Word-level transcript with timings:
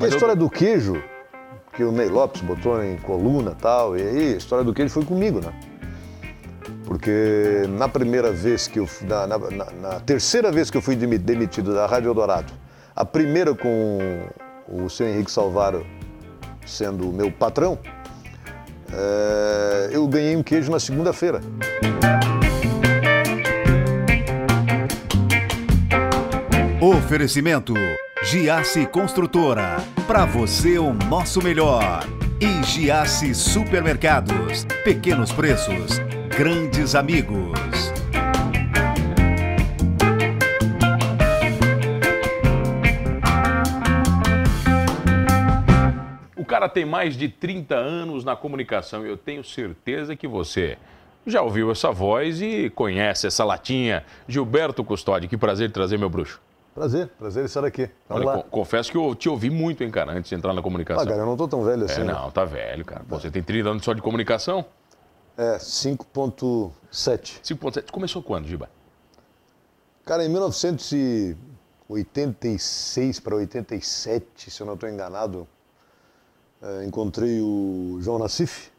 E 0.00 0.04
a 0.04 0.08
história 0.08 0.34
do 0.36 0.50
queijo, 0.50 1.02
que 1.72 1.82
o 1.84 1.92
Ney 1.92 2.08
Lopes 2.08 2.42
botou 2.42 2.82
em 2.82 2.96
coluna 2.98 3.52
e 3.52 3.62
tal, 3.62 3.96
e 3.96 4.02
aí 4.02 4.34
a 4.34 4.36
história 4.36 4.64
do 4.64 4.72
queijo 4.74 4.92
foi 4.92 5.04
comigo, 5.04 5.40
né? 5.40 5.52
Porque 6.84 7.64
na 7.70 7.88
primeira 7.88 8.30
vez 8.30 8.68
que 8.68 8.78
eu 8.78 8.86
fui, 8.86 9.06
na, 9.08 9.26
na- 9.26 9.38
na- 9.38 10.00
terceira 10.00 10.52
vez 10.52 10.70
que 10.70 10.76
eu 10.76 10.82
fui 10.82 10.94
demi- 10.96 11.18
demitido 11.18 11.72
da 11.74 11.86
Rádio 11.86 12.10
Eldorado, 12.10 12.52
a 12.94 13.04
primeira 13.04 13.54
com 13.54 13.98
o 14.68 14.88
seu 14.90 15.06
Henrique 15.08 15.30
Salvaro 15.30 15.84
sendo 16.66 17.08
o 17.08 17.12
meu 17.12 17.30
patrão, 17.30 17.78
eh, 18.92 19.90
eu 19.92 20.06
ganhei 20.06 20.36
um 20.36 20.42
queijo 20.42 20.70
na 20.70 20.78
segunda-feira. 20.80 21.40
Oferecimento 26.80 27.72
Giasse 28.24 28.86
Construtora. 28.86 29.76
Para 30.06 30.24
você 30.24 30.78
o 30.78 30.94
nosso 30.94 31.42
melhor. 31.42 32.00
E 32.40 32.64
Giasse 32.64 33.34
Supermercados. 33.34 34.64
Pequenos 34.82 35.30
preços, 35.30 35.98
grandes 36.34 36.94
amigos. 36.94 37.92
O 46.34 46.44
cara 46.46 46.66
tem 46.66 46.86
mais 46.86 47.18
de 47.18 47.28
30 47.28 47.74
anos 47.74 48.24
na 48.24 48.34
comunicação 48.34 49.04
eu 49.04 49.18
tenho 49.18 49.44
certeza 49.44 50.16
que 50.16 50.26
você 50.26 50.78
já 51.26 51.42
ouviu 51.42 51.70
essa 51.70 51.90
voz 51.90 52.40
e 52.40 52.70
conhece 52.70 53.26
essa 53.26 53.44
latinha. 53.44 54.02
Gilberto 54.26 54.82
Custódio, 54.82 55.28
que 55.28 55.36
prazer 55.36 55.70
trazer 55.70 55.98
meu 55.98 56.08
bruxo. 56.08 56.40
Prazer, 56.74 57.08
prazer 57.18 57.44
estar 57.44 57.64
aqui. 57.64 57.88
Vamos 58.08 58.26
Olha, 58.26 58.36
lá. 58.36 58.42
co- 58.42 58.48
confesso 58.50 58.90
que 58.90 58.96
eu 58.98 59.14
te 59.14 59.28
ouvi 59.28 59.48
muito, 59.48 59.84
hein, 59.84 59.90
cara, 59.92 60.10
antes 60.12 60.28
de 60.28 60.34
entrar 60.34 60.52
na 60.52 60.60
comunicação. 60.60 61.04
Ah, 61.04 61.06
cara, 61.06 61.20
eu 61.20 61.26
não 61.26 61.36
tô 61.36 61.46
tão 61.46 61.62
velho 61.62 61.84
assim. 61.84 62.00
é, 62.00 62.04
né? 62.04 62.12
não, 62.12 62.28
tá 62.32 62.44
velho, 62.44 62.84
cara. 62.84 63.04
Pô, 63.08 63.20
você 63.20 63.30
tem 63.30 63.42
30 63.44 63.68
anos 63.70 63.84
só 63.84 63.92
de 63.92 64.02
comunicação? 64.02 64.64
É, 65.36 65.56
5.7. 65.58 67.40
5.7. 67.42 67.90
Começou 67.92 68.20
quando, 68.22 68.46
Giba? 68.48 68.68
Cara, 70.04 70.24
em 70.24 70.28
1986 70.28 73.20
para 73.20 73.36
87, 73.36 74.50
se 74.50 74.60
eu 74.60 74.66
não 74.66 74.74
estou 74.74 74.88
enganado, 74.88 75.46
eh, 76.60 76.84
encontrei 76.86 77.40
o 77.40 77.98
João 78.00 78.18
Nassif. 78.18 78.72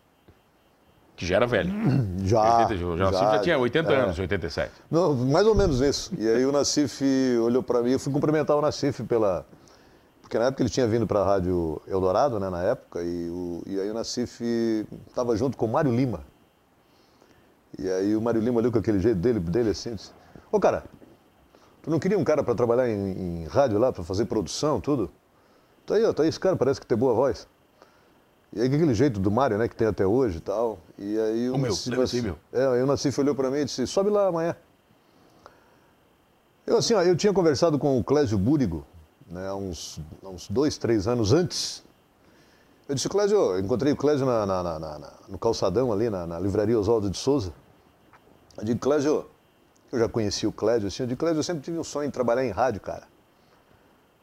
Que 1.16 1.26
já 1.26 1.38
era 1.38 1.48
velho. 1.48 1.74
Já. 2.26 2.68
80, 2.68 2.78
já, 2.78 2.96
já, 2.96 3.12
já 3.12 3.40
tinha 3.40 3.58
80 3.58 3.94
é. 3.94 3.96
anos, 3.96 4.20
87. 4.20 4.72
Não, 4.90 5.14
mais 5.14 5.46
ou 5.46 5.54
menos 5.54 5.80
isso. 5.80 6.12
E 6.18 6.28
aí 6.28 6.46
o 6.46 6.52
Nassif 6.52 7.04
olhou 7.44 7.62
para 7.62 7.82
mim, 7.82 7.92
eu 7.92 8.00
fui 8.00 8.12
cumprimentar 8.12 8.58
o 8.58 8.62
Nassif 8.62 9.04
pela. 9.04 9.46
Porque 10.22 10.40
na 10.40 10.46
época 10.46 10.64
ele 10.64 10.72
tinha 10.72 10.88
vindo 10.88 11.06
para 11.06 11.20
a 11.20 11.24
Rádio 11.24 11.80
Eldorado, 11.88 12.40
né, 12.40 12.50
na 12.50 12.64
época, 12.64 13.04
e, 13.04 13.30
o... 13.30 13.62
e 13.68 13.80
aí 13.80 13.90
o 13.92 13.94
Nassif 13.94 14.42
estava 15.08 15.36
junto 15.38 15.56
com 15.56 15.68
o 15.68 15.72
Mário 15.72 15.96
Lima. 15.96 16.22
E 17.78 17.88
aí 17.88 18.16
o 18.16 18.22
Mário 18.22 18.42
Lima 18.42 18.58
olhou 18.58 18.72
com 18.72 18.80
aquele 18.80 19.00
jeito 19.00 19.20
dele, 19.20 19.40
dele 19.40 19.70
assim, 19.70 19.94
disse, 19.94 20.12
ô 20.52 20.60
cara, 20.60 20.84
tu 21.84 21.92
não 21.92 22.00
queria 22.00 22.18
um 22.18 22.24
cara 22.24 22.44
para 22.44 22.56
trabalhar 22.56 22.90
em, 22.90 23.44
em 23.44 23.46
rádio 23.46 23.78
lá, 23.78 23.94
para 23.94 24.04
fazer 24.04 24.26
produção, 24.26 24.82
tudo? 24.82 25.12
Tá 25.86 25.94
aí, 25.94 26.04
ó, 26.04 26.12
tá 26.12 26.24
aí 26.24 26.30
esse 26.30 26.40
cara, 26.40 26.56
parece 26.56 26.82
que 26.82 26.88
tem 26.88 26.98
boa 26.98 27.14
voz. 27.14 27.48
E 28.56 28.62
aí, 28.62 28.70
com 28.70 28.76
aquele 28.76 28.94
jeito 28.94 29.20
do 29.20 29.30
Mário, 29.30 29.58
né, 29.58 29.68
que 29.68 29.76
tem 29.76 29.86
até 29.88 30.06
hoje 30.08 30.38
e 30.38 30.42
tal. 30.42 30.80
E 30.98 31.20
aí 31.20 31.50
Ô, 31.50 31.58
meu, 31.58 31.72
Nassif- 31.72 31.90
levanta 31.90 32.16
aí, 32.16 32.22
meu. 32.22 32.38
É, 32.54 32.84
o 32.84 32.86
Nassif 32.88 33.20
olhou 33.20 33.36
para 33.36 33.52
mim 33.52 33.58
e 33.58 33.66
disse, 33.66 33.86
sobe 33.86 34.10
lá 34.10 34.28
amanhã. 34.28 34.56
Eu 36.66 36.78
assim, 36.78 36.94
ó, 36.94 37.02
eu 37.04 37.16
tinha 37.16 37.34
conversado 37.34 37.78
com 37.78 38.00
o 38.00 38.04
Clésio 38.04 38.38
Búrigo, 38.38 38.86
né, 39.30 39.52
uns, 39.54 40.00
uns 40.24 40.48
dois, 40.50 40.78
três 40.78 41.08
anos 41.08 41.34
antes. 41.34 41.84
Eu 42.88 42.96
disse, 42.96 43.10
Clésio, 43.10 43.38
eu 43.38 43.60
encontrei 43.60 43.92
o 43.92 43.96
Clésio 43.96 44.26
na, 44.26 44.46
na- 44.46 44.64
na- 44.64 44.80
na- 44.80 45.14
no 45.28 45.38
calçadão 45.38 45.92
ali, 45.92 46.10
na, 46.10 46.26
na 46.26 46.40
livraria 46.40 46.80
Oswaldo 46.80 47.10
de 47.10 47.18
Souza. 47.18 47.52
Eu 48.58 48.64
digo, 48.64 48.80
Clésio, 48.80 49.26
eu 49.92 50.00
já 50.00 50.08
conheci 50.08 50.48
o 50.48 50.52
Clésio, 50.52 50.88
assim, 50.88 51.04
eu 51.04 51.08
digo, 51.08 51.20
Clésio, 51.20 51.40
eu 51.40 51.44
sempre 51.44 51.62
tive 51.64 51.78
um 51.78 51.84
sonho 51.84 52.08
de 52.08 52.14
trabalhar 52.14 52.46
em 52.46 52.52
rádio, 52.52 52.80
cara. 52.80 53.04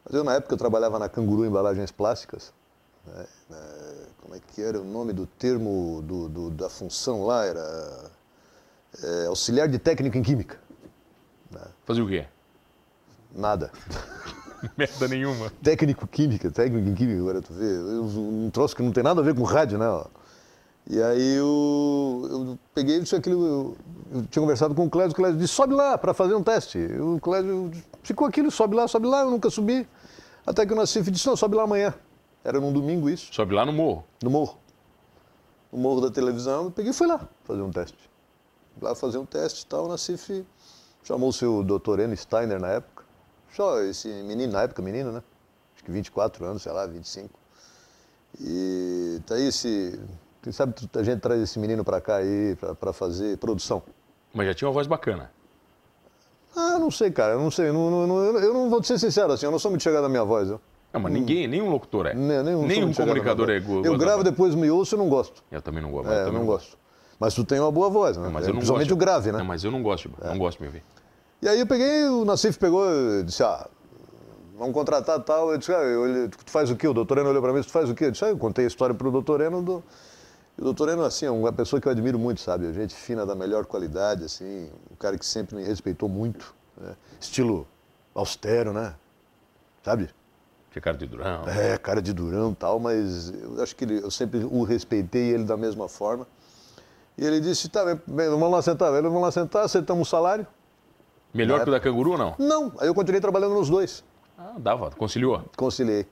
Mas 0.03 0.13
eu, 0.15 0.23
na 0.23 0.33
época, 0.33 0.53
eu 0.53 0.57
trabalhava 0.57 0.97
na 0.97 1.07
Canguru 1.07 1.45
Embalagens 1.45 1.91
Plásticas. 1.91 2.51
Né, 3.05 3.25
né, 3.49 3.57
como 4.21 4.35
é 4.35 4.39
que 4.39 4.61
era 4.61 4.79
o 4.79 4.83
nome 4.85 5.13
do 5.13 5.25
termo 5.25 6.01
do, 6.03 6.29
do- 6.29 6.49
da 6.49 6.69
função 6.69 7.25
lá? 7.25 7.45
Era 7.45 8.11
é, 9.03 9.25
auxiliar 9.27 9.67
de 9.67 9.77
técnico 9.79 10.17
em 10.17 10.23
química. 10.23 10.59
Fazia 11.85 12.03
o 12.03 12.07
quê? 12.07 12.25
Nada. 13.35 13.71
Merda 14.77 15.07
nenhuma. 15.07 15.51
técnico 15.61 16.07
química, 16.07 16.49
técnico 16.49 16.87
em 16.87 16.95
química, 16.95 17.19
agora 17.19 17.41
tu 17.41 17.53
vê. 17.53 17.65
Um 17.77 18.49
troço 18.49 18.75
que 18.75 18.81
não 18.81 18.91
tem 18.93 19.03
nada 19.03 19.19
a 19.19 19.23
ver 19.23 19.35
com 19.35 19.43
rádio, 19.43 19.77
né? 19.77 19.85
E 20.89 21.01
aí 21.01 21.35
eu, 21.35 22.27
eu 22.29 22.59
peguei 22.73 22.97
isso 22.97 23.15
aquilo, 23.15 23.45
eu, 23.45 23.77
eu 24.13 24.25
tinha 24.27 24.41
conversado 24.41 24.73
com 24.75 24.85
o 24.85 24.89
Clésio, 24.89 25.11
o 25.11 25.15
Clésio 25.15 25.37
disse, 25.39 25.53
sobe 25.53 25.73
lá 25.73 25.97
para 25.97 26.13
fazer 26.13 26.33
um 26.35 26.43
teste. 26.43 26.77
O 26.99 27.19
Clésio 27.19 27.71
ficou 28.03 28.27
aquilo, 28.27 28.49
sobe 28.51 28.75
lá, 28.75 28.87
sobe 28.87 29.07
lá, 29.07 29.21
eu 29.21 29.31
nunca 29.31 29.49
subi. 29.49 29.87
Até 30.45 30.65
que 30.65 30.73
o 30.73 30.75
Nassif 30.75 31.09
disse, 31.11 31.25
não, 31.27 31.35
sobe 31.35 31.55
lá 31.55 31.63
amanhã. 31.63 31.93
Era 32.43 32.59
num 32.59 32.73
domingo 32.73 33.09
isso, 33.09 33.33
Sobe 33.33 33.53
lá 33.55 33.65
no 33.65 33.71
morro. 33.73 34.03
no 34.21 34.29
morro. 34.29 34.57
No 35.71 35.79
morro 35.79 36.01
da 36.01 36.11
televisão, 36.11 36.65
eu 36.65 36.71
peguei 36.71 36.91
e 36.91 36.93
fui 36.93 37.07
lá 37.07 37.27
fazer 37.45 37.61
um 37.61 37.71
teste. 37.71 37.97
Lá 38.81 38.93
fazer 38.95 39.17
um 39.17 39.25
teste 39.25 39.63
e 39.63 39.65
tal, 39.67 39.85
o 39.85 39.87
Nassif 39.87 40.45
chamou 41.03 41.29
o 41.29 41.33
seu 41.33 41.63
doutor 41.63 41.99
N. 41.99 42.15
Steiner 42.17 42.59
na 42.59 42.67
época. 42.69 43.03
Só 43.55 43.79
esse 43.81 44.07
menino, 44.23 44.51
na 44.53 44.63
época 44.63 44.81
menino, 44.81 45.11
né? 45.11 45.23
Acho 45.75 45.83
que 45.83 45.91
24 45.91 46.43
anos, 46.45 46.61
sei 46.63 46.71
lá, 46.71 46.85
25. 46.85 47.29
E 48.39 49.21
tá 49.25 49.35
aí 49.35 49.47
esse... 49.47 49.99
Quem 50.41 50.51
sabe 50.51 50.73
a 50.95 51.03
gente 51.03 51.21
traz 51.21 51.41
esse 51.41 51.57
menino 51.59 51.83
pra 51.85 52.01
cá 52.01 52.17
aí 52.17 52.55
pra, 52.59 52.75
pra 52.75 52.93
fazer 52.93 53.37
produção. 53.37 53.81
Mas 54.33 54.47
já 54.47 54.53
tinha 54.53 54.67
uma 54.67 54.73
voz 54.73 54.87
bacana. 54.87 55.31
Ah, 56.55 56.77
não 56.77 56.91
sei, 56.91 57.09
cara, 57.11 57.33
eu 57.33 57.39
não 57.39 57.49
sei. 57.49 57.71
não- 57.71 58.05
não- 58.07 58.17
eu 58.39 58.53
não 58.53 58.69
vou 58.69 58.81
te 58.81 58.87
ser 58.87 58.99
sincero 58.99 59.31
assim, 59.31 59.45
eu 59.45 59.51
não 59.51 59.59
sou 59.59 59.71
muito 59.71 59.81
chegado 59.81 60.03
na 60.03 60.09
minha 60.09 60.23
voz. 60.25 60.49
Eu. 60.49 60.59
Não, 60.93 61.01
mas 61.01 61.11
ninguém, 61.11 61.47
nenhum 61.47 61.71
locutor 61.71 62.05
é. 62.05 62.13
Nem, 62.13 62.43
nem, 62.43 62.55
Nenhum 62.55 62.89
um 62.89 62.93
comunicador 62.93 63.49
é 63.49 63.57
igual. 63.57 63.83
Eu 63.83 63.97
gravo, 63.97 64.23
depois 64.23 64.53
me 64.53 64.69
ouço 64.69 64.95
e 64.95 64.97
não 64.97 65.09
gosto. 65.09 65.43
Eu 65.51 65.59
também 65.59 65.81
não 65.81 65.91
gosto. 65.91 66.11
É, 66.11 66.21
eu 66.21 66.25
também 66.25 66.39
não 66.39 66.45
gosto. 66.45 66.77
Mas 67.19 67.33
tu 67.33 67.43
tem 67.43 67.59
uma 67.59 67.71
boa 67.71 67.89
voz, 67.89 68.15
né? 68.15 68.25
Não, 68.25 68.31
mas 68.31 68.43
eu 68.43 68.49
não 68.49 68.57
Principalmente 68.57 68.89
gosto. 68.89 68.95
o 68.95 68.97
grave, 68.97 69.31
né? 69.31 69.39
Não, 69.39 69.45
mas 69.45 69.63
eu 69.63 69.71
não 69.71 69.81
gosto, 69.81 70.03
Giba. 70.03 70.17
Não 70.23 70.37
gosto 70.37 70.57
de 70.57 70.63
me 70.63 70.67
ouvir. 70.67 70.83
E 71.41 71.47
aí 71.47 71.59
eu 71.59 71.65
peguei, 71.65 72.05
o 72.05 72.23
Nassif 72.23 72.59
pegou 72.59 72.85
e 73.19 73.23
disse, 73.23 73.41
ah, 73.43 73.67
vamos 74.57 74.73
contratar 74.73 75.19
tal. 75.23 75.51
Eu 75.51 75.57
disse, 75.57 75.73
ah, 75.73 75.79
eu, 75.81 76.29
tu 76.29 76.51
faz 76.51 76.69
o 76.69 76.75
quê? 76.75 76.87
O 76.87 76.93
doutor 76.93 77.17
Eno 77.17 77.29
olhou 77.29 77.41
pra 77.41 77.51
mim, 77.51 77.61
tu 77.61 77.69
faz 77.71 77.89
o 77.89 77.95
quê? 77.95 78.05
Eu 78.05 78.11
disse, 78.11 78.23
ah, 78.25 78.29
eu 78.29 78.37
contei 78.37 78.65
a 78.65 78.67
história 78.67 78.93
pro 78.93 79.09
doutor 79.09 79.41
Eno. 79.41 79.61
Do... 79.63 79.83
E 80.57 80.61
o 80.61 80.63
doutor 80.63 80.89
Eno, 80.89 81.03
assim, 81.03 81.25
é 81.25 81.31
uma 81.31 81.51
pessoa 81.51 81.81
que 81.81 81.87
eu 81.87 81.91
admiro 81.91 82.19
muito, 82.19 82.39
sabe? 82.39 82.71
Gente 82.71 82.93
fina 82.93 83.25
da 83.25 83.33
melhor 83.33 83.65
qualidade, 83.65 84.23
assim, 84.25 84.69
um 84.91 84.95
cara 84.95 85.17
que 85.17 85.25
sempre 85.25 85.55
me 85.55 85.63
respeitou 85.63 86.07
muito. 86.07 86.53
né? 86.77 86.95
Estilo 87.19 87.67
austero, 88.13 88.71
né? 88.71 88.93
Sabe? 89.83 90.09
Tinha 90.73 90.81
cara 90.81 90.97
de 90.97 91.05
durão. 91.05 91.43
É, 91.47 91.77
cara 91.77 92.01
de 92.01 92.11
durão 92.11 92.51
e 92.51 92.55
tal, 92.55 92.79
mas 92.79 93.29
eu 93.31 93.61
acho 93.63 93.75
que 93.75 93.85
ele- 93.85 94.03
eu 94.03 94.09
sempre 94.11 94.43
o 94.43 94.63
respeitei 94.63 95.29
ele 95.33 95.43
da 95.45 95.55
mesma 95.55 95.87
forma. 95.87 96.27
E 97.17 97.23
ele 97.23 97.39
disse, 97.39 97.69
tá, 97.69 97.85
bem, 97.85 98.27
vamos 98.27 98.51
lá 98.51 98.59
sentar, 98.61 98.91
velho, 98.91 99.03
vamos 99.03 99.21
lá 99.21 99.31
sentar, 99.31 99.63
aceitamos 99.65 100.07
o 100.07 100.09
salário. 100.09 100.45
Melhor 101.31 101.59
Na 101.59 101.63
que 101.63 101.69
o 101.69 101.73
da 101.73 101.79
canguru 101.79 102.11
ou 102.13 102.17
não? 102.17 102.35
Não, 102.39 102.73
aí 102.79 102.87
eu 102.87 102.93
continuei 102.95 103.21
trabalhando 103.21 103.53
nos 103.53 103.69
dois. 103.69 104.03
Ah, 104.37 104.55
dava. 104.57 104.89
Conciliou. 104.91 105.43
conciliei. 105.55 106.07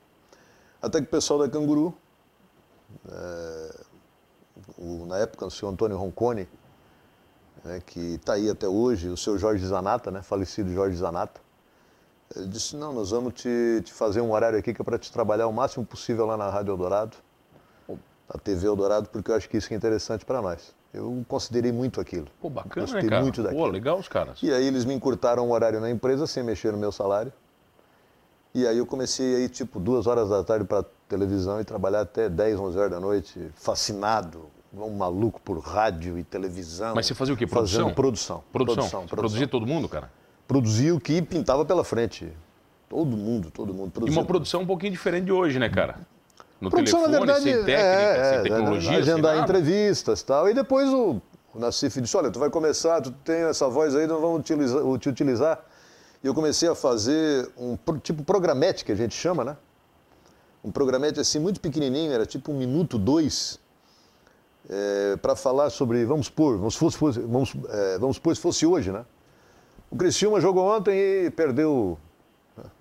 Até 0.79 0.99
que 0.99 1.05
o 1.07 1.09
pessoal 1.09 1.39
da 1.39 1.49
Canguru, 1.49 1.93
é, 3.09 3.75
o- 4.77 5.05
na 5.07 5.17
época 5.17 5.45
o 5.45 5.51
senhor 5.51 5.71
Antônio 5.71 5.97
Roncone, 5.97 6.47
né, 7.63 7.81
que 7.85 8.15
está 8.15 8.33
aí 8.33 8.49
até 8.49 8.67
hoje, 8.67 9.09
o 9.09 9.17
seu 9.17 9.37
Jorge 9.37 9.65
Zanata, 9.65 10.09
né, 10.11 10.21
falecido 10.21 10.71
Jorge 10.73 10.97
Zanata, 10.97 11.39
ele 12.35 12.47
disse, 12.47 12.75
não, 12.75 12.93
nós 12.93 13.11
vamos 13.11 13.33
te, 13.33 13.81
te 13.83 13.91
fazer 13.91 14.21
um 14.21 14.31
horário 14.31 14.57
aqui 14.57 14.73
que 14.73 14.81
é 14.81 14.85
para 14.85 14.97
te 14.97 15.11
trabalhar 15.11 15.47
o 15.47 15.53
máximo 15.53 15.85
possível 15.85 16.25
lá 16.25 16.37
na 16.37 16.49
Rádio 16.49 16.71
Eldorado, 16.71 17.17
na 17.87 18.39
TV 18.41 18.67
Eldorado, 18.67 19.09
porque 19.09 19.31
eu 19.31 19.35
acho 19.35 19.49
que 19.49 19.57
isso 19.57 19.73
é 19.73 19.75
interessante 19.75 20.25
para 20.25 20.41
nós. 20.41 20.73
Eu 20.93 21.23
considerei 21.27 21.71
muito 21.71 21.99
aquilo. 22.01 22.27
Pô, 22.41 22.49
bacana, 22.49 22.85
Gostei 22.85 23.03
né, 23.03 23.09
cara? 23.09 23.21
muito 23.21 23.37
Pô, 23.37 23.43
daquilo. 23.43 23.67
legal 23.67 23.97
os 23.97 24.07
caras. 24.07 24.39
E 24.41 24.51
aí 24.51 24.65
eles 24.65 24.85
me 24.85 24.93
encurtaram 24.93 25.47
o 25.47 25.51
horário 25.51 25.79
na 25.79 25.89
empresa 25.89 26.27
sem 26.27 26.43
mexer 26.43 26.71
no 26.71 26.77
meu 26.77 26.91
salário. 26.91 27.31
E 28.53 28.67
aí 28.67 28.77
eu 28.77 28.85
comecei 28.85 29.35
aí 29.35 29.49
tipo 29.49 29.79
duas 29.79 30.07
horas 30.07 30.29
da 30.29 30.43
tarde 30.43 30.65
para 30.65 30.83
televisão 31.07 31.61
e 31.61 31.63
trabalhar 31.63 32.01
até 32.01 32.27
10, 32.27 32.59
11 32.59 32.77
horas 32.77 32.91
da 32.91 32.99
noite, 32.99 33.49
fascinado, 33.55 34.45
um 34.73 34.89
maluco 34.89 35.39
por 35.41 35.59
rádio 35.59 36.17
e 36.17 36.23
televisão. 36.23 36.93
Mas 36.93 37.05
você 37.05 37.13
fazia 37.13 37.33
o 37.33 37.37
quê? 37.37 37.47
Fazendo 37.47 37.93
Produção? 37.93 38.43
produção. 38.51 38.75
Produção. 38.75 39.01
Você 39.07 39.15
Produzia 39.15 39.47
todo 39.47 39.65
mundo, 39.65 39.87
cara? 39.87 40.11
Produzia 40.51 40.93
o 40.93 40.99
que 40.99 41.21
pintava 41.21 41.63
pela 41.63 41.81
frente. 41.81 42.27
Todo 42.89 43.15
mundo, 43.15 43.49
todo 43.49 43.73
mundo 43.73 43.87
E 43.87 43.91
produzia. 43.91 44.19
uma 44.19 44.25
produção 44.25 44.61
um 44.63 44.65
pouquinho 44.65 44.91
diferente 44.91 45.23
de 45.23 45.31
hoje, 45.31 45.57
né, 45.57 45.69
cara? 45.69 45.99
No 46.59 46.69
Produção, 46.69 46.99
telefone, 47.05 47.25
na 47.25 47.33
verdade, 47.33 47.43
sem 47.43 47.65
técnica, 47.65 47.81
é, 47.81 48.29
sem 48.29 48.37
é, 48.37 48.41
tecnologia, 48.41 48.89
sem 48.89 48.97
agendar 48.97 49.35
nada. 49.35 49.43
entrevistas 49.43 50.19
e 50.19 50.25
tal. 50.25 50.49
E 50.49 50.53
depois 50.53 50.89
o, 50.89 51.21
o 51.55 51.59
Nassif 51.59 52.01
disse, 52.01 52.17
olha, 52.17 52.29
tu 52.29 52.37
vai 52.37 52.49
começar, 52.49 52.99
tu 52.99 53.11
tem 53.23 53.43
essa 53.43 53.69
voz 53.69 53.95
aí, 53.95 54.05
nós 54.05 54.19
vamos 54.19 54.41
utilizar, 54.41 54.81
te 54.99 55.07
utilizar. 55.07 55.59
E 56.21 56.27
eu 56.27 56.33
comecei 56.33 56.67
a 56.67 56.75
fazer 56.75 57.49
um 57.57 57.77
tipo 57.99 58.21
programete, 58.23 58.83
que 58.83 58.91
a 58.91 58.95
gente 58.95 59.15
chama, 59.15 59.45
né? 59.45 59.55
um 60.63 60.69
programete 60.69 61.19
assim 61.19 61.39
muito 61.39 61.59
pequenininho, 61.59 62.11
era 62.11 62.25
tipo 62.25 62.51
um 62.51 62.57
minuto, 62.57 62.97
dois, 62.97 63.57
é, 64.69 65.15
para 65.17 65.35
falar 65.35 65.69
sobre, 65.69 66.05
vamos 66.05 66.27
supor, 66.27 66.57
vamos, 66.57 66.75
fosse, 66.75 66.97
vamos, 66.99 67.55
é, 67.69 67.97
vamos 67.97 68.17
supor 68.17 68.35
se 68.35 68.41
fosse 68.41 68.65
hoje, 68.65 68.91
né? 68.91 69.05
O 69.91 69.97
Criciúma 69.97 70.39
jogou 70.39 70.65
ontem 70.65 71.25
e 71.25 71.29
perdeu, 71.29 71.99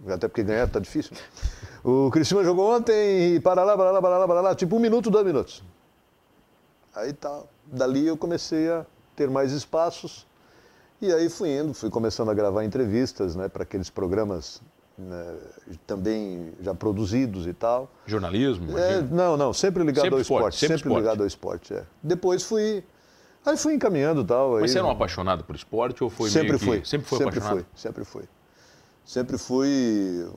até 0.08 0.28
porque 0.28 0.44
ganhar 0.44 0.68
tá 0.68 0.78
difícil. 0.78 1.16
O 1.82 2.10
Criciúma 2.10 2.44
jogou 2.44 2.74
ontem 2.74 3.34
e 3.34 3.40
para 3.40 3.64
lá, 3.64 3.76
para 3.76 3.90
lá, 3.90 4.00
para 4.00 4.18
lá, 4.18 4.28
para 4.28 4.40
lá, 4.40 4.54
tipo 4.54 4.76
um 4.76 4.78
minuto, 4.78 5.10
dois 5.10 5.26
minutos. 5.26 5.64
Aí 6.94 7.12
tá, 7.12 7.42
dali 7.66 8.06
eu 8.06 8.16
comecei 8.16 8.70
a 8.70 8.86
ter 9.16 9.28
mais 9.28 9.50
espaços 9.52 10.26
e 11.00 11.12
aí 11.12 11.28
fui 11.28 11.56
indo, 11.56 11.72
fui 11.72 11.88
começando 11.88 12.30
a 12.30 12.34
gravar 12.34 12.64
entrevistas, 12.64 13.34
né, 13.34 13.48
para 13.48 13.62
aqueles 13.62 13.88
programas 13.88 14.60
né, 14.98 15.34
também 15.86 16.52
já 16.60 16.74
produzidos 16.74 17.46
e 17.46 17.54
tal. 17.54 17.90
Jornalismo? 18.06 18.78
É, 18.78 19.00
não, 19.00 19.36
não, 19.36 19.52
sempre 19.52 19.82
ligado 19.82 20.04
sempre 20.04 20.16
ao 20.16 20.20
esporte, 20.20 20.54
esporte 20.54 20.58
sempre, 20.58 20.78
sempre 20.78 20.94
ligado 20.94 21.20
ao 21.22 21.26
esporte. 21.26 21.74
É. 21.74 21.84
Depois 22.02 22.42
fui, 22.42 22.84
aí 23.44 23.56
fui 23.56 23.75
encaminhando 23.75 24.25
tal. 24.25 24.52
Mas 24.52 24.62
aí, 24.62 24.69
você 24.69 24.78
era 24.78 24.87
um 24.87 24.90
apaixonado 24.90 25.44
por 25.44 25.54
esporte 25.54 26.02
ou 26.04 26.10
foi 26.10 26.31
sempre 26.31 26.48
meio 26.48 26.58
fui, 26.58 26.81
que... 26.81 26.88
sempre 26.88 27.08
foi 27.08 27.19
sempre 27.19 27.38
apaixonado? 27.38 27.64
Fui, 27.64 27.81
sempre 27.81 28.04
fui, 28.04 28.25
sempre 29.04 29.38
fui. 29.38 30.28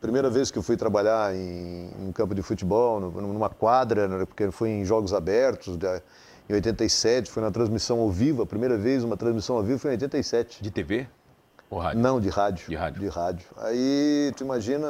Primeira 0.00 0.30
vez 0.30 0.50
que 0.50 0.58
eu 0.58 0.62
fui 0.62 0.76
trabalhar 0.76 1.34
em, 1.34 1.90
em 1.98 2.08
um 2.08 2.12
campo 2.12 2.34
de 2.34 2.42
futebol, 2.42 3.00
numa 3.00 3.48
quadra, 3.48 4.08
né, 4.08 4.24
porque 4.24 4.50
foi 4.50 4.70
em 4.70 4.84
jogos 4.84 5.12
abertos. 5.12 5.78
Em 6.48 6.54
87, 6.54 7.30
foi 7.30 7.42
na 7.42 7.50
transmissão 7.50 8.00
ao 8.00 8.10
vivo, 8.10 8.42
a 8.42 8.46
primeira 8.46 8.76
vez 8.76 9.04
uma 9.04 9.16
transmissão 9.16 9.56
ao 9.56 9.62
vivo 9.62 9.78
foi 9.78 9.92
em 9.92 9.94
87. 9.94 10.62
De 10.62 10.70
TV? 10.70 11.06
Ou 11.70 11.78
rádio? 11.78 12.00
Não, 12.00 12.20
de 12.20 12.28
rádio. 12.28 12.68
De 12.68 12.74
rádio. 12.74 13.00
De 13.00 13.08
rádio. 13.08 13.46
Aí, 13.56 14.32
tu 14.36 14.44
imagina, 14.44 14.86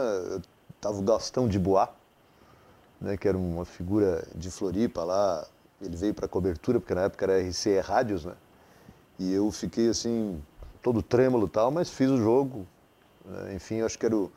tava 0.80 0.98
o 0.98 1.02
Gastão 1.02 1.46
de 1.46 1.58
Bois, 1.58 1.88
né, 3.00 3.16
que 3.16 3.28
era 3.28 3.38
uma 3.38 3.64
figura 3.64 4.26
de 4.34 4.50
Floripa 4.50 5.04
lá, 5.04 5.46
ele 5.82 5.96
veio 5.96 6.14
para 6.14 6.28
cobertura, 6.28 6.78
porque 6.80 6.94
na 6.94 7.02
época 7.02 7.24
era 7.24 7.40
RCE 7.40 7.80
Rádios, 7.80 8.24
né? 8.24 8.34
E 9.18 9.32
eu 9.32 9.50
fiquei 9.50 9.88
assim, 9.88 10.40
todo 10.80 11.02
trêmulo 11.02 11.46
e 11.46 11.50
tal, 11.50 11.70
mas 11.70 11.90
fiz 11.90 12.10
o 12.10 12.16
jogo. 12.16 12.66
Né? 13.24 13.54
Enfim, 13.54 13.82
acho 13.82 13.98
que 13.98 14.06
era 14.06 14.16
o 14.16 14.30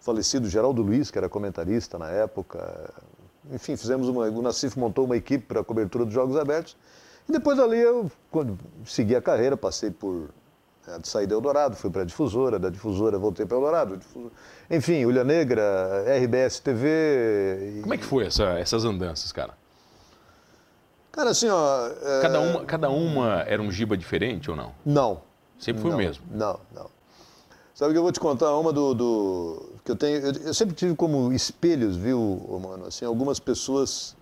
falecido 0.00 0.48
Geraldo 0.48 0.82
Luiz, 0.82 1.10
que 1.10 1.18
era 1.18 1.28
comentarista 1.28 1.98
na 1.98 2.08
época. 2.08 2.92
Enfim, 3.52 3.76
fizemos 3.76 4.08
uma. 4.08 4.26
O 4.28 4.42
Nassif 4.42 4.78
montou 4.78 5.04
uma 5.04 5.16
equipe 5.16 5.44
para 5.44 5.62
cobertura 5.62 6.04
dos 6.04 6.14
Jogos 6.14 6.36
Abertos. 6.36 6.76
E 7.28 7.32
depois 7.32 7.58
ali 7.58 7.78
eu 7.78 8.10
quando 8.30 8.58
segui 8.84 9.14
a 9.14 9.22
carreira, 9.22 9.56
passei 9.56 9.90
por. 9.90 10.30
É, 10.88 10.98
saí 11.04 11.28
da 11.28 11.34
Eldorado, 11.36 11.76
fui 11.76 11.90
para 11.90 12.02
a 12.02 12.04
difusora, 12.04 12.58
da 12.58 12.68
difusora 12.68 13.16
voltei 13.16 13.46
para 13.46 13.56
Eldorado. 13.56 14.00
Enfim, 14.68 15.04
Ulha 15.04 15.22
Negra, 15.22 16.04
RBS 16.24 16.58
TV. 16.58 17.80
Como 17.82 17.94
é 17.94 17.98
que 17.98 18.04
foi 18.04 18.26
essa, 18.26 18.58
essas 18.58 18.84
andanças, 18.84 19.30
cara? 19.30 19.61
Cara, 21.12 21.30
assim, 21.30 21.48
ó. 21.48 21.88
É... 21.88 22.22
Cada, 22.22 22.40
uma, 22.40 22.64
cada 22.64 22.90
uma 22.90 23.42
era 23.42 23.60
um 23.60 23.70
giba 23.70 23.96
diferente 23.96 24.50
ou 24.50 24.56
não? 24.56 24.72
Não. 24.84 25.20
Sempre 25.58 25.82
foi 25.82 25.90
não, 25.90 25.98
o 25.98 26.00
mesmo? 26.00 26.24
Não, 26.30 26.58
não. 26.74 26.90
Sabe 27.74 27.92
que 27.92 27.98
eu 27.98 28.02
vou 28.02 28.12
te 28.12 28.18
contar 28.20 28.56
uma 28.56 28.72
do, 28.72 28.94
do 28.94 29.70
que 29.84 29.92
eu 29.92 29.96
tenho. 29.96 30.18
Eu, 30.18 30.32
eu, 30.32 30.54
sempre 30.54 30.74
tive 30.74 30.94
como 30.94 31.32
espelhos, 31.32 31.96
viu, 31.96 32.40
mano, 32.60 32.86
assim, 32.86 33.04
algumas 33.04 33.38
pessoas 33.38 34.16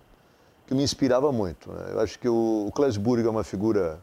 que 0.67 0.73
me 0.73 0.83
inspiravam 0.83 1.33
muito. 1.33 1.71
Né? 1.71 1.91
Eu 1.93 1.99
acho 1.99 2.19
que 2.19 2.29
o, 2.29 2.71
o 2.73 2.85
é 2.85 3.29
uma 3.29 3.43
figura 3.43 3.99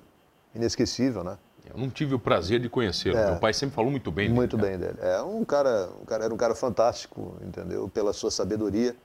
inesquecível, 0.54 1.22
né? 1.22 1.38
Eu 1.70 1.78
não 1.78 1.90
tive 1.90 2.14
o 2.14 2.18
prazer 2.18 2.60
de 2.60 2.68
conhecê-lo. 2.68 3.16
É, 3.16 3.30
Meu 3.30 3.40
pai 3.40 3.52
sempre 3.52 3.74
falou 3.74 3.90
muito 3.90 4.10
bem 4.10 4.28
muito 4.28 4.56
dele. 4.56 4.78
Muito 4.78 4.80
bem 4.80 4.94
dele. 4.94 5.14
É 5.14 5.20
um 5.22 5.44
cara, 5.44 5.90
um 6.00 6.04
cara, 6.04 6.24
era 6.24 6.34
um 6.34 6.36
cara 6.36 6.54
fantástico, 6.54 7.36
entendeu? 7.42 7.88
Pela 7.88 8.12
sua 8.12 8.30
sabedoria. 8.30 8.96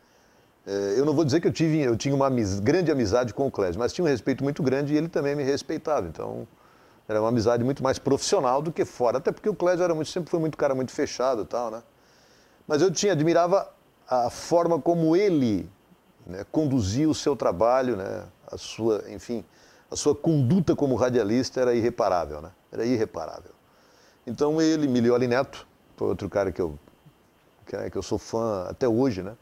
É, 0.65 0.95
eu 0.97 1.05
não 1.05 1.13
vou 1.13 1.25
dizer 1.25 1.41
que 1.41 1.47
eu 1.47 1.51
tive, 1.51 1.81
eu 1.81 1.95
tinha 1.97 2.15
uma 2.15 2.29
grande 2.61 2.91
amizade 2.91 3.33
com 3.33 3.47
o 3.47 3.51
Clésio, 3.51 3.79
mas 3.79 3.91
tinha 3.91 4.05
um 4.05 4.07
respeito 4.07 4.43
muito 4.43 4.63
grande 4.63 4.93
e 4.93 4.97
ele 4.97 5.09
também 5.09 5.35
me 5.35 5.43
respeitava. 5.43 6.07
Então, 6.07 6.47
era 7.07 7.19
uma 7.19 7.29
amizade 7.29 7.63
muito 7.63 7.83
mais 7.83 7.99
profissional 7.99 8.61
do 8.61 8.71
que 8.71 8.85
fora, 8.85 9.17
até 9.17 9.31
porque 9.31 9.49
o 9.49 9.55
Clésio 9.55 9.83
era 9.83 9.93
muito, 9.93 10.09
sempre 10.09 10.29
foi 10.29 10.39
muito 10.39 10.57
cara 10.57 10.73
muito 10.73 10.91
fechado 10.91 11.41
e 11.41 11.45
tal, 11.45 11.69
né? 11.69 11.83
Mas 12.65 12.81
eu 12.81 12.89
tinha, 12.89 13.11
admirava 13.11 13.69
a 14.07 14.29
forma 14.29 14.79
como 14.79 15.15
ele 15.15 15.69
né, 16.25 16.45
conduzia 16.49 17.09
o 17.09 17.13
seu 17.13 17.35
trabalho, 17.35 17.97
né? 17.97 18.23
A 18.47 18.57
sua, 18.57 19.03
enfim, 19.09 19.43
a 19.91 19.95
sua 19.97 20.15
conduta 20.15 20.75
como 20.75 20.95
radialista 20.95 21.59
era 21.59 21.75
irreparável, 21.75 22.41
né? 22.41 22.51
Era 22.71 22.85
irreparável. 22.85 23.51
Então 24.25 24.61
ele, 24.61 24.87
Milioli 24.87 25.27
Neto, 25.27 25.67
foi 25.97 26.07
outro 26.07 26.29
cara 26.29 26.53
que 26.53 26.61
eu, 26.61 26.79
que, 27.65 27.89
que 27.89 27.97
eu 27.97 28.03
sou 28.03 28.17
fã 28.17 28.65
até 28.69 28.87
hoje, 28.87 29.21
né? 29.21 29.35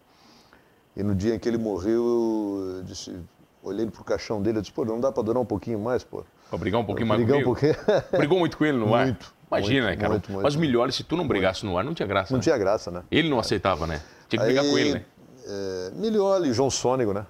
E 0.95 1.03
no 1.03 1.15
dia 1.15 1.35
em 1.35 1.39
que 1.39 1.47
ele 1.47 1.57
morreu, 1.57 2.75
eu 2.77 2.83
disse, 2.83 3.15
olhei 3.63 3.85
para 3.87 4.01
o 4.01 4.03
caixão 4.03 4.41
dele 4.41 4.59
e 4.59 4.61
disse, 4.61 4.73
pô, 4.73 4.83
não 4.83 4.99
dá 4.99 5.11
para 5.11 5.23
durar 5.23 5.41
um 5.41 5.45
pouquinho 5.45 5.79
mais, 5.79 6.03
pô. 6.03 6.23
Pra 6.49 6.57
brigar 6.57 6.81
um 6.81 6.85
pouquinho 6.85 7.07
mais 7.07 7.21
brigar 7.23 7.43
comigo? 7.43 7.51
um 7.51 7.53
pouquinho. 7.53 8.03
Brigou 8.19 8.39
muito 8.39 8.57
com 8.57 8.65
ele 8.65 8.77
no 8.77 8.93
ar? 8.93 9.05
Muito. 9.05 9.33
Imagina, 9.49 9.87
muito, 9.87 9.99
cara. 9.99 10.09
muito, 10.11 10.31
muito, 10.31 10.43
Mas 10.43 10.55
melhor, 10.55 10.91
se 10.91 11.03
tu 11.03 11.15
não 11.15 11.27
brigasse 11.27 11.65
no 11.65 11.77
ar, 11.77 11.83
não 11.83 11.93
tinha 11.93 12.07
graça. 12.07 12.31
Não 12.33 12.39
né? 12.39 12.43
tinha 12.43 12.57
graça, 12.57 12.89
né? 12.91 13.03
Ele 13.11 13.29
não 13.29 13.39
aceitava, 13.39 13.85
né? 13.87 14.01
Tinha 14.29 14.39
que 14.39 14.45
brigar 14.45 14.63
Aí, 14.63 14.71
com 14.71 14.77
ele, 14.77 14.93
né? 14.93 15.05
É, 15.45 15.91
Milioli, 15.95 16.53
João 16.53 16.69
Sônego, 16.69 17.13
né? 17.13 17.25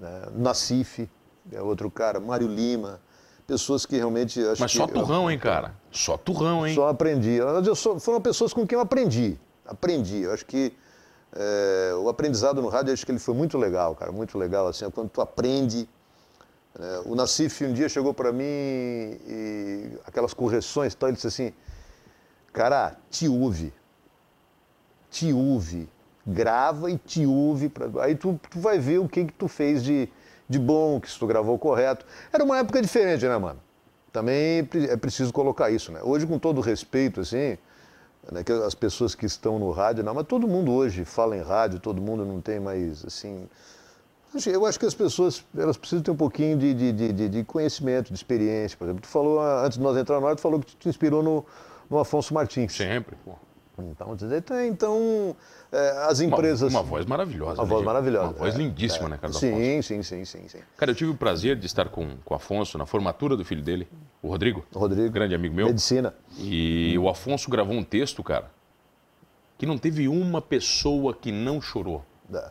É, 0.00 0.28
Nacife, 0.36 1.08
é 1.52 1.60
outro 1.60 1.90
cara, 1.90 2.18
Mário 2.20 2.46
Lima, 2.48 3.00
pessoas 3.46 3.84
que 3.86 3.96
realmente 3.96 4.40
acho 4.40 4.60
Mas 4.60 4.72
que 4.72 4.78
só 4.78 4.84
eu- 4.84 4.88
turrão, 4.88 5.30
hein, 5.30 5.38
cara? 5.38 5.74
Só 5.90 6.16
turrão, 6.16 6.66
hein? 6.66 6.74
Só 6.74 6.88
aprendi. 6.88 7.36
Eu 7.36 7.74
sou- 7.74 7.98
foram 8.00 8.20
pessoas 8.20 8.52
com 8.52 8.66
quem 8.66 8.76
eu 8.76 8.82
aprendi. 8.82 9.36
Aprendi. 9.66 10.22
Eu 10.22 10.32
acho 10.32 10.44
que 10.46 10.72
é, 11.34 11.94
o 11.94 12.08
aprendizado 12.08 12.60
no 12.60 12.68
rádio, 12.68 12.92
acho 12.92 13.06
que 13.06 13.12
ele 13.12 13.18
foi 13.18 13.34
muito 13.34 13.56
legal, 13.56 13.94
cara. 13.94 14.12
Muito 14.12 14.36
legal, 14.36 14.66
assim, 14.68 14.88
quando 14.90 15.08
tu 15.08 15.20
aprende. 15.20 15.88
É, 16.78 17.02
o 17.04 17.14
Nassif 17.14 17.64
um 17.64 17.72
dia 17.72 17.88
chegou 17.88 18.12
para 18.14 18.32
mim 18.32 18.44
e 18.44 19.98
aquelas 20.06 20.32
correções 20.32 20.92
e 20.92 20.96
tal, 20.96 21.08
ele 21.08 21.16
disse 21.16 21.26
assim, 21.26 21.52
cara, 22.52 22.96
te 23.10 23.28
ouve. 23.28 23.72
Te 25.10 25.32
ouve. 25.32 25.88
Grava 26.26 26.90
e 26.90 26.98
te 26.98 27.26
ouve. 27.26 27.68
Pra... 27.68 27.88
Aí 28.04 28.14
tu, 28.14 28.38
tu 28.50 28.60
vai 28.60 28.78
ver 28.78 28.98
o 28.98 29.08
que, 29.08 29.24
que 29.24 29.32
tu 29.32 29.48
fez 29.48 29.82
de, 29.82 30.08
de 30.48 30.58
bom, 30.58 31.00
que 31.00 31.10
se 31.10 31.18
tu 31.18 31.26
gravou 31.26 31.58
correto. 31.58 32.04
Era 32.32 32.44
uma 32.44 32.58
época 32.58 32.80
diferente, 32.80 33.26
né, 33.26 33.36
mano? 33.38 33.60
Também 34.12 34.68
é 34.90 34.96
preciso 34.96 35.32
colocar 35.32 35.70
isso, 35.70 35.90
né? 35.90 36.00
Hoje, 36.02 36.26
com 36.26 36.38
todo 36.38 36.60
respeito, 36.60 37.22
assim, 37.22 37.56
né, 38.30 38.42
as 38.66 38.74
pessoas 38.74 39.14
que 39.14 39.26
estão 39.26 39.58
no 39.58 39.70
rádio, 39.70 40.04
não, 40.04 40.14
mas 40.14 40.26
todo 40.26 40.46
mundo 40.46 40.70
hoje 40.72 41.04
fala 41.04 41.36
em 41.36 41.42
rádio, 41.42 41.80
todo 41.80 42.00
mundo 42.00 42.24
não 42.24 42.40
tem 42.40 42.60
mais, 42.60 43.04
assim... 43.04 43.48
Assim, 44.34 44.48
Eu 44.50 44.64
acho 44.64 44.78
que 44.80 44.86
as 44.86 44.94
pessoas, 44.94 45.44
elas 45.54 45.76
precisam 45.76 46.02
ter 46.02 46.10
um 46.10 46.16
pouquinho 46.16 46.56
de, 46.56 46.72
de, 46.72 47.12
de- 47.12 47.28
de- 47.28 47.44
conhecimento, 47.44 48.08
de 48.08 48.14
experiência. 48.14 48.78
Por 48.78 48.84
exemplo, 48.84 49.02
tu 49.02 49.08
falou, 49.08 49.38
ah, 49.40 49.66
antes 49.66 49.76
de 49.76 49.84
nós 49.84 49.94
entrar 49.94 50.18
no 50.20 50.26
ar, 50.26 50.34
tu 50.34 50.40
falou 50.40 50.58
que 50.58 50.66
tu 50.66 50.76
te 50.78 50.88
inspirou 50.88 51.22
no, 51.22 51.44
no 51.90 51.98
Afonso 51.98 52.32
Martins. 52.32 52.72
Sempre, 52.74 53.14
pô. 53.26 53.32
Então, 53.78 54.16
então, 54.66 55.36
é, 55.72 55.90
as 56.06 56.20
Uma, 56.20 56.26
empresas... 56.26 56.70
uma 56.72 56.82
voz 56.82 57.06
maravilhosa. 57.06 57.54
Uma 57.54 57.64
né, 57.64 57.68
voz 57.70 57.84
maravilhosa. 57.84 58.26
Uma 58.26 58.32
voz 58.34 58.54
é, 58.54 58.58
lindíssima, 58.58 59.06
é. 59.06 59.10
né, 59.10 59.18
cara? 59.18 59.32
do 59.32 59.36
Afonso? 59.38 59.56
Sim, 59.56 59.82
sim, 59.82 60.02
sim, 60.02 60.24
sim, 60.24 60.48
sim. 60.48 60.58
Cara, 60.76 60.90
eu 60.90 60.94
tive 60.94 61.10
o 61.10 61.14
prazer 61.14 61.56
de 61.56 61.64
estar 61.66 61.88
com, 61.88 62.16
com 62.24 62.34
o 62.34 62.36
Afonso 62.36 62.76
na 62.76 62.84
formatura 62.84 63.36
do 63.36 63.44
filho 63.44 63.62
dele, 63.62 63.88
o 64.22 64.28
Rodrigo. 64.28 64.64
Rodrigo. 64.74 65.10
Grande 65.10 65.34
amigo 65.34 65.54
meu. 65.54 65.66
Medicina. 65.66 66.14
E 66.38 66.96
o 66.98 67.08
Afonso 67.08 67.50
gravou 67.50 67.74
um 67.74 67.82
texto, 67.82 68.22
cara, 68.22 68.50
que 69.56 69.64
não 69.64 69.78
teve 69.78 70.06
uma 70.06 70.42
pessoa 70.42 71.14
que 71.14 71.32
não 71.32 71.60
chorou. 71.60 72.04
É. 72.32 72.50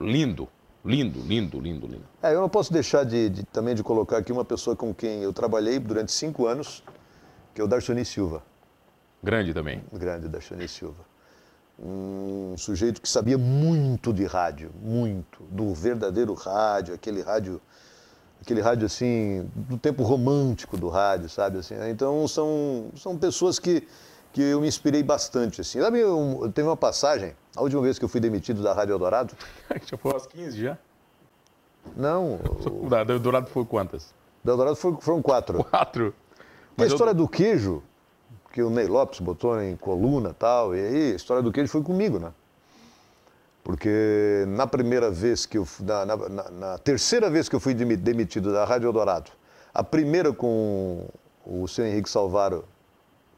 Lindo, 0.00 0.48
lindo, 0.84 1.20
lindo, 1.20 1.58
lindo, 1.60 1.86
lindo. 1.86 2.04
É, 2.22 2.34
eu 2.34 2.40
não 2.40 2.48
posso 2.48 2.72
deixar 2.72 3.04
de, 3.04 3.30
de- 3.30 3.44
também 3.44 3.74
de 3.74 3.82
colocar 3.82 4.18
aqui 4.18 4.30
uma 4.32 4.44
pessoa 4.44 4.76
com 4.76 4.94
quem 4.94 5.22
eu 5.22 5.32
trabalhei 5.32 5.78
durante 5.78 6.12
cinco 6.12 6.46
anos, 6.46 6.84
que 7.54 7.60
é 7.60 7.64
o 7.64 7.66
Darcioni 7.66 8.04
Silva, 8.04 8.42
Grande 9.22 9.52
também. 9.52 9.82
grande 9.92 10.28
Darcioni 10.28 10.68
Silva. 10.68 11.06
Um 11.80 12.54
sujeito 12.56 13.00
que 13.00 13.08
sabia 13.08 13.38
muito 13.38 14.12
de 14.12 14.24
rádio, 14.24 14.70
muito, 14.82 15.42
do 15.44 15.72
verdadeiro 15.72 16.34
rádio, 16.34 16.92
aquele 16.94 17.22
rádio, 17.22 17.60
aquele 18.40 18.60
rádio 18.60 18.86
assim, 18.86 19.48
do 19.54 19.78
tempo 19.78 20.02
romântico 20.02 20.76
do 20.76 20.88
rádio, 20.88 21.28
sabe 21.28 21.58
assim. 21.58 21.74
né? 21.74 21.88
Então 21.90 22.26
são, 22.26 22.90
são 22.96 23.16
pessoas 23.16 23.60
que, 23.60 23.86
que 24.32 24.42
eu 24.42 24.60
me 24.60 24.66
inspirei 24.66 25.02
bastante 25.04 25.60
assim. 25.60 25.80
Sabe, 25.80 26.00
eu, 26.00 26.40
eu 26.42 26.50
teve 26.52 26.66
uma 26.66 26.76
passagem, 26.76 27.34
a 27.56 27.62
última 27.62 27.82
vez 27.82 27.96
que 27.98 28.04
eu 28.04 28.08
fui 28.08 28.20
demitido 28.20 28.60
da 28.62 28.72
Rádio 28.72 28.94
Eldorado, 28.94 29.34
já 29.86 29.96
foi 29.96 30.16
às 30.16 30.26
15 30.26 30.60
já? 30.60 30.78
não, 31.96 32.40
O 32.82 32.88
da 32.88 33.02
da 33.04 33.18
Dourado 33.18 33.48
foi 33.48 33.64
quantas? 33.64 34.12
da 34.44 34.52
Eldorado 34.52 34.76
foram, 34.76 35.00
foram 35.00 35.22
quatro. 35.22 35.62
Quatro. 35.64 36.12
Porque 36.36 36.42
a 36.42 36.74
Mas 36.76 36.88
eu- 36.88 36.94
história 36.94 37.14
do 37.14 37.28
queijo, 37.28 37.82
que 38.58 38.62
o 38.62 38.70
Ney 38.70 38.88
Lopes 38.88 39.20
botou 39.20 39.62
em 39.62 39.76
coluna 39.76 40.34
tal, 40.36 40.74
e 40.74 40.80
aí 40.80 41.12
a 41.12 41.14
história 41.14 41.40
do 41.40 41.52
queijo 41.52 41.70
foi 41.70 41.80
comigo, 41.80 42.18
né? 42.18 42.32
Porque 43.62 44.44
na 44.48 44.66
primeira 44.66 45.12
vez 45.12 45.46
que 45.46 45.58
eu. 45.58 45.68
Na, 45.78 46.04
na- 46.04 46.50
na- 46.50 46.78
terceira 46.78 47.30
vez 47.30 47.48
que 47.48 47.54
eu 47.54 47.60
fui 47.60 47.72
demi- 47.72 47.96
demitido 47.96 48.52
da 48.52 48.64
Rádio 48.64 48.88
Eldorado, 48.88 49.30
a 49.72 49.84
primeira 49.84 50.32
com 50.32 51.06
o 51.46 51.68
seu 51.68 51.86
Henrique 51.86 52.10
Salvaro 52.10 52.64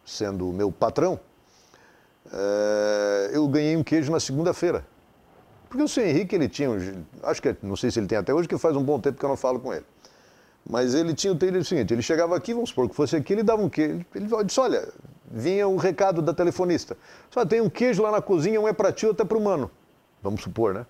sendo 0.07 0.49
o 0.49 0.55
meu 0.55 0.73
patrão, 0.73 1.21
eh, 2.33 3.31
eu 3.35 3.47
ganhei 3.47 3.77
um 3.77 3.83
queijo 3.85 4.11
na 4.11 4.21
segunda-feira. 4.21 4.87
Porque 5.69 5.83
o 5.83 5.89
senhor 5.89 6.07
Henrique, 6.09 6.35
ele 6.35 6.49
tinha, 6.49 6.71
acho 7.25 7.43
que, 7.43 7.55
não 7.63 7.77
sei 7.77 7.91
se 7.91 8.01
ele 8.01 8.07
tem 8.07 8.17
até 8.17 8.33
hoje, 8.33 8.49
que 8.49 8.57
faz 8.57 8.75
um 8.75 8.83
bom 8.83 8.99
tempo 8.99 9.19
que 9.19 9.25
eu 9.25 9.29
não 9.29 9.37
falo 9.37 9.61
com 9.61 9.71
ele. 9.71 9.85
Mas 10.69 10.95
ele 10.95 11.15
tinha 11.15 11.33
o 11.33 11.37
trailer 11.37 11.65
seguinte, 11.65 11.93
ele 11.93 12.03
chegava 12.03 12.37
aqui, 12.37 12.53
vamos 12.53 12.71
supor 12.71 12.89
que 12.89 12.95
fosse 12.95 13.17
aqui, 13.17 13.33
ele 13.33 13.43
dava 13.43 13.63
um 13.63 13.69
queijo. 13.69 14.05
Ele 14.15 14.27
disse, 14.45 14.61
olha, 14.61 14.89
vinha 15.31 15.67
o 15.67 15.75
um 15.75 15.77
recado 15.77 16.21
da 16.21 16.35
telefonista. 16.35 16.97
Só 17.31 17.45
tem 17.45 17.61
um 17.61 17.71
queijo 17.71 18.03
lá 18.03 18.11
na 18.11 18.21
cozinha, 18.21 18.61
um 18.61 18.69
é 18.69 18.73
para 18.73 18.93
ti, 18.93 19.07
outro 19.07 19.25
é 19.25 19.29
para 19.29 19.39
o 19.39 19.41
mano. 19.41 19.71
Vamos 20.23 20.43
supor, 20.43 20.75
né? 20.75 20.87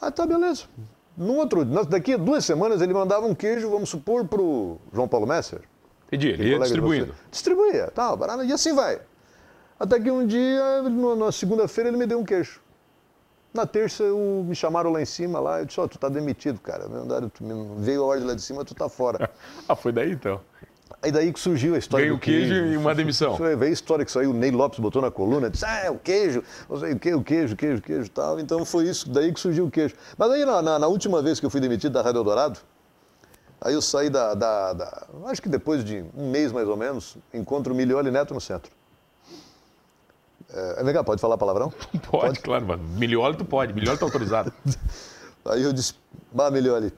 Ah, 0.00 0.10
tá, 0.10 0.26
beleza. 0.26 0.64
No 1.16 1.34
outro, 1.34 1.64
daqui 1.64 2.14
a 2.14 2.16
duas 2.16 2.44
semanas 2.44 2.80
ele 2.80 2.94
mandava 2.94 3.26
um 3.26 3.34
queijo, 3.34 3.70
vamos 3.70 3.90
supor, 3.90 4.26
para 4.26 4.40
o 4.40 4.78
João 4.92 5.06
Paulo 5.06 5.26
Messer. 5.26 5.60
Entendi, 6.08 6.28
ele 6.28 6.48
ia 6.50 6.58
distribuindo. 6.58 7.14
Distribuía, 7.30 7.90
tá, 7.90 8.16
e 8.44 8.52
assim 8.52 8.74
vai. 8.74 9.00
Até 9.78 10.00
que 10.00 10.10
um 10.10 10.26
dia, 10.26 10.82
na 11.16 11.32
segunda-feira, 11.32 11.90
ele 11.90 11.98
me 11.98 12.06
deu 12.06 12.18
um 12.18 12.24
queijo. 12.24 12.61
Na 13.52 13.66
terça 13.66 14.02
eu, 14.02 14.44
me 14.46 14.54
chamaram 14.54 14.90
lá 14.90 15.02
em 15.02 15.04
cima, 15.04 15.38
lá, 15.38 15.60
eu 15.60 15.66
disse, 15.66 15.78
ó, 15.78 15.84
oh, 15.84 15.88
tu 15.88 15.98
tá 15.98 16.08
demitido, 16.08 16.58
cara. 16.58 16.84
Tu, 17.34 17.44
veio 17.76 18.02
a 18.02 18.06
ordem 18.06 18.26
lá 18.26 18.34
de 18.34 18.40
cima, 18.40 18.64
tu 18.64 18.74
tá 18.74 18.88
fora. 18.88 19.30
ah, 19.68 19.76
foi 19.76 19.92
daí 19.92 20.12
então? 20.12 20.40
Aí 21.02 21.10
daí 21.10 21.32
que 21.32 21.40
surgiu 21.40 21.74
a 21.74 21.78
história 21.78 22.04
Veio 22.04 22.16
o 22.16 22.18
queijo, 22.18 22.48
queijo 22.48 22.72
e 22.72 22.76
uma 22.76 22.94
demissão. 22.94 23.34
Veio 23.36 23.62
a 23.62 23.68
história 23.68 24.04
que 24.04 24.12
saiu, 24.12 24.30
o 24.30 24.32
Ney 24.32 24.50
Lopes 24.50 24.78
botou 24.78 25.02
na 25.02 25.10
coluna, 25.10 25.50
disse, 25.50 25.64
ah, 25.64 25.84
é 25.84 25.90
o 25.90 25.98
queijo, 25.98 26.42
não 26.70 26.78
sei 26.78 26.92
o 26.92 26.98
que, 26.98 27.12
o 27.12 27.22
queijo, 27.22 27.56
queijo, 27.56 27.82
queijo 27.82 28.10
tal. 28.10 28.40
Então 28.40 28.64
foi 28.64 28.84
isso, 28.84 29.10
daí 29.10 29.32
que 29.32 29.40
surgiu 29.40 29.66
o 29.66 29.70
queijo. 29.70 29.94
Mas 30.16 30.30
aí 30.30 30.44
na, 30.44 30.62
na, 30.62 30.78
na 30.78 30.86
última 30.86 31.20
vez 31.20 31.38
que 31.38 31.44
eu 31.44 31.50
fui 31.50 31.60
demitido 31.60 31.92
da 31.92 32.02
Rádio 32.02 32.20
Eldorado, 32.20 32.60
aí 33.60 33.74
eu 33.74 33.82
saí 33.82 34.08
da, 34.08 34.32
da, 34.34 34.72
da, 34.72 35.06
Acho 35.26 35.42
que 35.42 35.48
depois 35.48 35.84
de 35.84 36.04
um 36.16 36.30
mês 36.30 36.52
mais 36.52 36.68
ou 36.68 36.76
menos, 36.76 37.18
encontro 37.34 37.74
o 37.74 37.76
Milioli 37.76 38.10
Neto 38.10 38.32
no 38.32 38.40
centro. 38.40 38.72
É, 40.54 40.82
legal, 40.82 41.02
pode 41.02 41.20
falar 41.20 41.38
palavrão? 41.38 41.70
Pode, 41.92 42.00
pode? 42.10 42.40
claro, 42.40 42.66
mano. 42.66 42.82
Milioli 42.82 43.36
tu 43.36 43.44
pode, 43.44 43.72
Milioli 43.72 43.98
tá 43.98 44.04
autorizado. 44.04 44.52
Aí 45.46 45.62
eu 45.62 45.72
disse, 45.72 45.94
bah, 46.30 46.50
Milioli, 46.50 46.92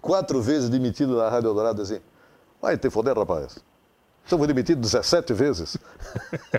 quatro 0.00 0.40
vezes 0.40 0.68
demitido 0.68 1.16
da 1.16 1.28
Rádio 1.28 1.48
Eldorado, 1.48 1.82
assim, 1.82 2.00
vai 2.62 2.78
ter 2.78 2.88
foder, 2.88 3.18
rapaz. 3.18 3.58
Então 4.24 4.38
foi 4.38 4.46
demitido 4.46 4.80
17 4.80 5.32
vezes. 5.32 5.76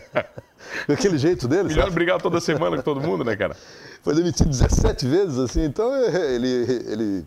Aquele 0.87 1.17
jeito 1.17 1.47
dele. 1.47 1.69
Melhor 1.69 1.89
brigar 1.91 2.21
toda 2.21 2.39
semana 2.41 2.77
com 2.77 2.83
todo 2.83 2.99
mundo, 2.99 3.23
né, 3.23 3.35
cara? 3.35 3.55
Foi 4.03 4.13
demitido 4.13 4.49
17 4.49 5.07
vezes, 5.07 5.37
assim, 5.37 5.63
então 5.63 5.95
ele, 5.95 6.47
ele, 6.87 7.25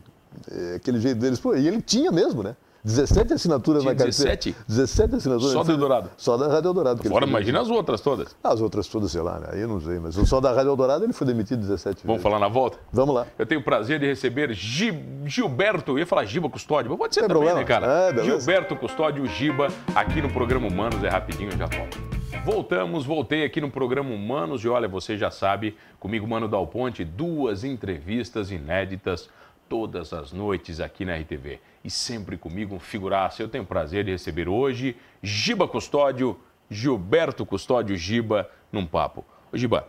é, 0.51 0.75
aquele 0.77 1.01
jeito 1.01 1.19
deles, 1.19 1.41
pô, 1.41 1.55
e 1.55 1.67
ele 1.67 1.81
tinha 1.81 2.11
mesmo, 2.11 2.43
né? 2.43 2.57
17 2.85 3.35
assinaturas 3.35 3.83
Tinha 3.83 3.95
na 3.95 3.99
carteira. 3.99 4.37
17? 4.37 4.57
17 4.67 5.15
assinaturas. 5.15 5.53
Só 5.53 5.63
da 5.63 5.73
Eldorado? 5.73 6.11
Só 6.17 6.37
da 6.37 6.49
Rádio 6.49 6.69
Eldorado. 6.69 7.09
Fora, 7.09 7.27
imagina 7.27 7.61
as 7.61 7.71
outras 7.71 8.01
todas. 8.01 8.35
As 8.43 8.61
outras 8.61 8.89
todas, 8.89 9.13
sei 9.13 9.23
lá, 9.23 9.39
né? 9.39 9.49
aí 9.53 9.61
eu 9.61 9.69
não 9.69 9.81
sei, 9.81 10.01
mas 10.01 10.15
só 10.15 10.41
da 10.41 10.53
Rádio 10.53 10.71
Eldorado 10.71 11.05
ele 11.05 11.13
foi 11.13 11.27
demitido 11.27 11.61
17 11.61 11.95
vezes. 11.95 12.07
Vamos 12.07 12.23
falar 12.23 12.41
na 12.41 12.49
volta? 12.49 12.79
Vamos 12.93 13.15
lá. 13.15 13.27
Eu 13.39 13.47
tenho 13.47 13.61
o 13.61 13.65
prazer 13.65 14.01
de 14.01 14.07
receber 14.07 14.53
Gilberto, 14.53 15.93
eu 15.93 15.99
ia 16.01 16.07
falar 16.07 16.25
Giba 16.25 16.51
Custódio, 16.51 16.91
mas 16.91 16.99
pode 16.99 17.15
ser 17.15 17.21
Tem 17.21 17.29
também, 17.29 17.43
problema. 17.45 17.61
né, 17.61 17.67
cara? 17.67 18.11
É, 18.21 18.25
Gilberto 18.25 18.75
Custódio 18.75 19.25
Giba, 19.27 19.69
aqui 19.95 20.21
no 20.21 20.31
programa 20.31 20.67
Humanos, 20.67 21.03
é 21.05 21.09
rapidinho, 21.09 21.51
eu 21.53 21.59
já 21.59 21.67
volto. 21.67 21.99
Voltamos, 22.45 23.05
voltei 23.05 23.45
aqui 23.45 23.61
no 23.61 23.71
programa 23.71 24.11
Humanos 24.11 24.65
e 24.65 24.69
olha, 24.69 24.89
você 24.89 25.17
já 25.17 25.31
sabe, 25.31 25.77
comigo, 26.01 26.27
Mano 26.27 26.49
Dal 26.49 26.67
Ponte, 26.67 27.05
duas 27.05 27.63
entrevistas 27.63 28.51
inéditas 28.51 29.31
todas 29.73 30.13
as 30.13 30.33
noites 30.33 30.81
aqui 30.81 31.03
na 31.03 31.17
RTV. 31.17 31.59
E 31.83 31.91
sempre 31.91 32.37
comigo 32.37 32.75
um 32.75 32.79
figuraça. 32.79 33.43
Eu 33.43 33.49
tenho 33.49 33.65
o 33.65 33.67
prazer 33.67 34.05
de 34.05 34.11
receber 34.11 34.47
hoje 34.47 34.95
Giba 35.23 35.67
Custódio, 35.67 36.39
Gilberto 36.71 37.47
Custódio 37.47 37.97
Giba, 37.97 38.51
num 38.71 38.85
papo. 38.87 39.25
Ô 39.51 39.57
Giba, 39.57 39.89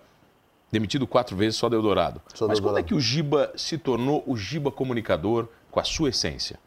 demitido 0.71 1.05
quatro 1.05 1.35
vezes 1.35 1.57
só 1.57 1.67
da 1.67 1.75
Eldorado. 1.75 2.21
Só 2.33 2.47
Mas 2.47 2.61
quando 2.61 2.77
é 2.79 2.83
que 2.83 2.93
o 2.95 2.99
Giba 3.01 3.51
se 3.57 3.77
tornou 3.77 4.23
o 4.25 4.37
Giba 4.37 4.71
comunicador 4.71 5.49
com 5.69 5.81
a 5.81 5.83
sua 5.83 6.07
essência? 6.07 6.57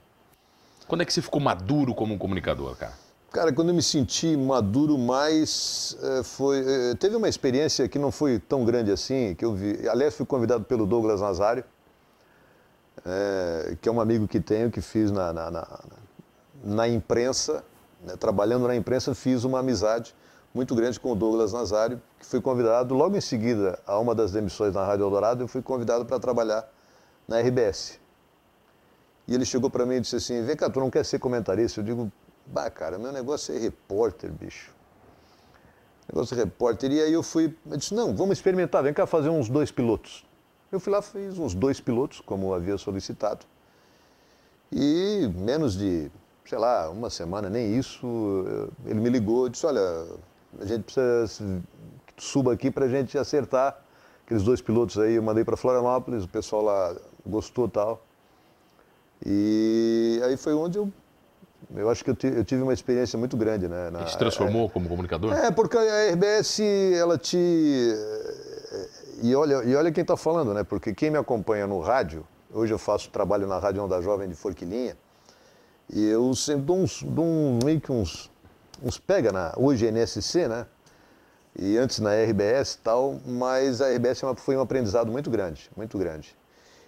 Quando 0.87 1.01
é 1.01 1.07
que 1.07 1.13
você 1.15 1.23
ficou 1.23 1.41
maduro 1.41 1.95
como 1.95 2.13
um 2.13 2.19
comunicador, 2.19 2.77
cara? 2.77 2.93
Cara, 3.33 3.51
quando 3.51 3.71
eu 3.71 3.75
me 3.75 3.83
senti 3.83 4.37
maduro 4.37 4.99
mais, 4.99 5.97
eh, 6.03 6.23
foi... 6.23 6.59
eh, 6.59 6.95
Teve 7.01 7.17
uma 7.17 7.31
experiência 7.31 7.89
que 7.89 7.99
não 7.99 8.13
foi 8.13 8.39
tão 8.39 8.63
grande 8.63 8.91
assim, 8.93 9.35
que 9.35 9.45
eu 9.45 9.55
vi... 9.55 9.89
Aliás, 9.89 10.15
fui 10.15 10.27
convidado 10.27 10.65
pelo 10.65 10.85
Douglas 10.85 11.23
Nazário, 11.23 11.65
é, 13.07 13.77
que 13.81 13.89
é 13.89 13.93
um 13.93 14.01
amigo 14.01 14.27
que 14.27 14.41
tenho, 14.41 14.71
que 14.71 14.81
fiz 14.81 15.13
na, 15.13 15.33
na, 15.33 15.51
na, 15.51 15.81
na 16.65 16.89
imprensa, 16.89 17.65
né, 18.03 18.17
trabalhando 18.17 18.67
na 18.67 18.75
imprensa, 18.75 19.15
fiz 19.15 19.45
uma 19.45 19.61
amizade 19.61 20.15
muito 20.53 20.75
grande 20.75 20.99
com 20.99 21.13
o 21.13 21.15
Douglas 21.15 21.53
Nazário, 21.53 22.03
que 22.19 22.27
fui 22.27 22.41
convidado 22.41 22.95
logo 22.95 23.17
em 23.17 23.21
seguida 23.21 23.79
a 23.87 23.99
uma 23.99 24.15
das 24.15 24.33
demissões 24.33 24.75
na 24.75 24.85
Rádio 24.85 25.05
Eldorado, 25.05 25.45
eu 25.45 25.49
fui 25.49 25.63
convidado 25.63 26.05
para 26.05 26.19
trabalhar 26.19 26.69
na 27.29 27.39
RBS. 27.41 28.01
E 29.29 29.35
ele 29.35 29.45
chegou 29.45 29.69
para 29.69 29.85
mim 29.85 29.97
e 29.97 30.01
disse 30.01 30.17
assim: 30.17 30.43
Vem 30.43 30.57
cá, 30.57 30.71
tu 30.71 30.81
não 30.81 30.91
quer 30.91 31.05
ser 31.05 31.19
comentarista? 31.19 31.81
Eu 31.81 31.85
digo: 31.85 32.13
Bah, 32.47 32.71
cara, 32.71 32.99
meu 32.99 33.13
negócio 33.13 33.55
é 33.55 33.59
repórter, 33.59 34.33
bicho. 34.33 34.73
Negócio 36.09 36.37
de 36.37 36.43
repórter. 36.43 36.93
E 36.93 37.03
aí 37.03 37.13
eu 37.13 37.23
fui, 37.23 37.55
eu 37.69 37.77
disse: 37.77 37.93
Não, 37.93 38.15
vamos 38.15 38.39
experimentar, 38.39 38.83
vem 38.83 38.95
cá 38.95 39.07
fazer 39.07 39.29
uns 39.29 39.49
dois 39.49 39.71
pilotos. 39.71 40.25
Eu 40.71 40.81
fui 40.81 40.93
lá, 40.93 41.01
fiz 41.01 41.39
uns 41.39 41.55
dois 41.55 41.81
pilotos, 41.81 42.21
como 42.21 42.53
havia 42.53 42.77
solicitado. 42.77 43.47
E 44.73 45.31
menos 45.37 45.77
de, 45.79 46.11
sei 46.45 46.59
lá, 46.59 46.91
uma 46.91 47.09
semana, 47.09 47.49
nem 47.49 47.77
isso, 47.79 48.45
ele 48.85 49.01
me 49.01 49.09
ligou 49.09 49.47
e 49.47 49.51
disse, 49.51 49.65
olha, 49.65 50.07
a 50.61 50.65
gente 50.65 50.83
precisa 50.83 51.63
que 52.07 52.15
tu 52.15 52.23
suba 52.23 52.53
aqui 52.53 52.71
para 52.71 52.87
a 52.87 52.89
gente 52.89 53.17
acertar 53.17 53.81
aqueles 54.25 54.43
dois 54.43 54.61
pilotos 54.61 54.99
aí. 54.99 55.15
Eu 55.15 55.23
mandei 55.23 55.45
para 55.45 55.57
Florianópolis, 55.57 56.25
o 56.25 56.29
pessoal 56.29 56.63
lá 56.63 56.97
gostou 57.25 57.69
tal. 57.69 58.05
E 59.25 60.21
aí 60.25 60.37
foi 60.37 60.53
onde 60.53 60.79
eu, 60.79 60.93
eu 61.75 61.89
acho 61.89 62.05
que 62.05 62.11
eu, 62.11 62.45
tive 62.45 62.63
uma 62.63 62.75
experiência 62.75 63.19
muito 63.19 63.37
grande, 63.37 63.69
né? 63.69 63.91
Na, 63.91 64.07
se 64.07 64.19
transformou 64.19 64.67
é, 64.67 64.71
como 64.71 64.89
comunicador? 64.89 65.33
É, 65.33 65.51
porque 65.51 65.77
a 65.77 66.13
RBS, 66.13 66.61
ela 66.99 67.17
te 67.17 67.39
e 69.23 69.35
olha, 69.35 69.65
e 69.65 69.75
olha 69.75 69.93
quem 69.93 70.03
está 70.03 70.17
falando, 70.17 70.53
né? 70.53 70.65
Porque 70.65 70.95
quem 70.95 71.11
me 71.11 71.19
acompanha 71.19 71.67
no 71.67 71.81
rádio, 71.81 72.27
hoje 72.53 72.73
eu 72.73 72.79
faço 72.79 73.11
trabalho 73.11 73.47
na 73.47 73.59
Rádio 73.59 73.83
Onda 73.83 74.01
Jovem 74.01 74.29
de 74.29 74.35
Forquilinha, 74.35 74.97
e 75.89 76.05
eu 76.05 76.35
sempre 76.35 76.63
dou, 76.63 76.79
uns, 76.79 77.03
dou 77.03 77.25
um, 77.25 77.59
meio 77.65 77.81
que 77.81 77.93
uns, 77.93 78.31
uns 78.83 78.99
pega 78.99 79.33
na 79.33 79.55
hoje 79.57 79.87
NSC, 79.91 80.49
né? 80.49 80.67
E 81.59 81.79
antes 81.79 82.01
na 82.01 82.11
RBS 82.15 82.75
e 82.75 82.79
tal, 82.79 83.19
mas 83.25 83.81
a 83.81 83.89
RBS 83.89 84.23
é 84.23 84.35
foi 84.37 84.57
um 84.57 84.61
aprendizado 84.61 85.11
muito 85.11 85.31
grande, 85.31 85.71
muito 85.77 85.97
grande. 85.97 86.37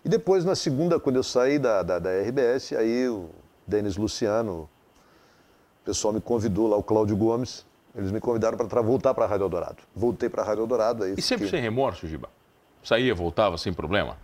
E 0.04 0.08
depois, 0.08 0.44
na 0.44 0.54
segunda, 0.54 1.00
quando 1.00 1.16
eu 1.16 1.22
saí 1.22 1.58
da, 1.58 1.82
da, 1.82 1.98
da 1.98 2.10
RBS, 2.10 2.72
aí 2.72 3.08
o 3.08 3.30
Denis 3.66 3.96
Luciano, 3.96 4.68
o 5.82 5.84
pessoal 5.84 6.12
me 6.12 6.20
convidou 6.20 6.68
lá, 6.68 6.76
o 6.76 6.82
Cláudio 6.82 7.16
Gomes, 7.16 7.64
eles 7.98 8.12
me 8.12 8.20
convidaram 8.20 8.56
para 8.56 8.80
voltar 8.80 9.12
para 9.12 9.24
a 9.24 9.28
Rádio 9.28 9.44
Eldorado. 9.44 9.82
Voltei 9.94 10.28
para 10.28 10.42
a 10.42 10.46
Rádio 10.46 10.62
Eldorado. 10.62 11.02
Aí 11.02 11.14
e 11.18 11.20
sempre 11.20 11.48
sem 11.48 11.60
remorso, 11.60 12.06
Giba? 12.06 12.28
Saía, 12.80 13.12
voltava 13.12 13.58
sem 13.58 13.72
problema? 13.72 14.16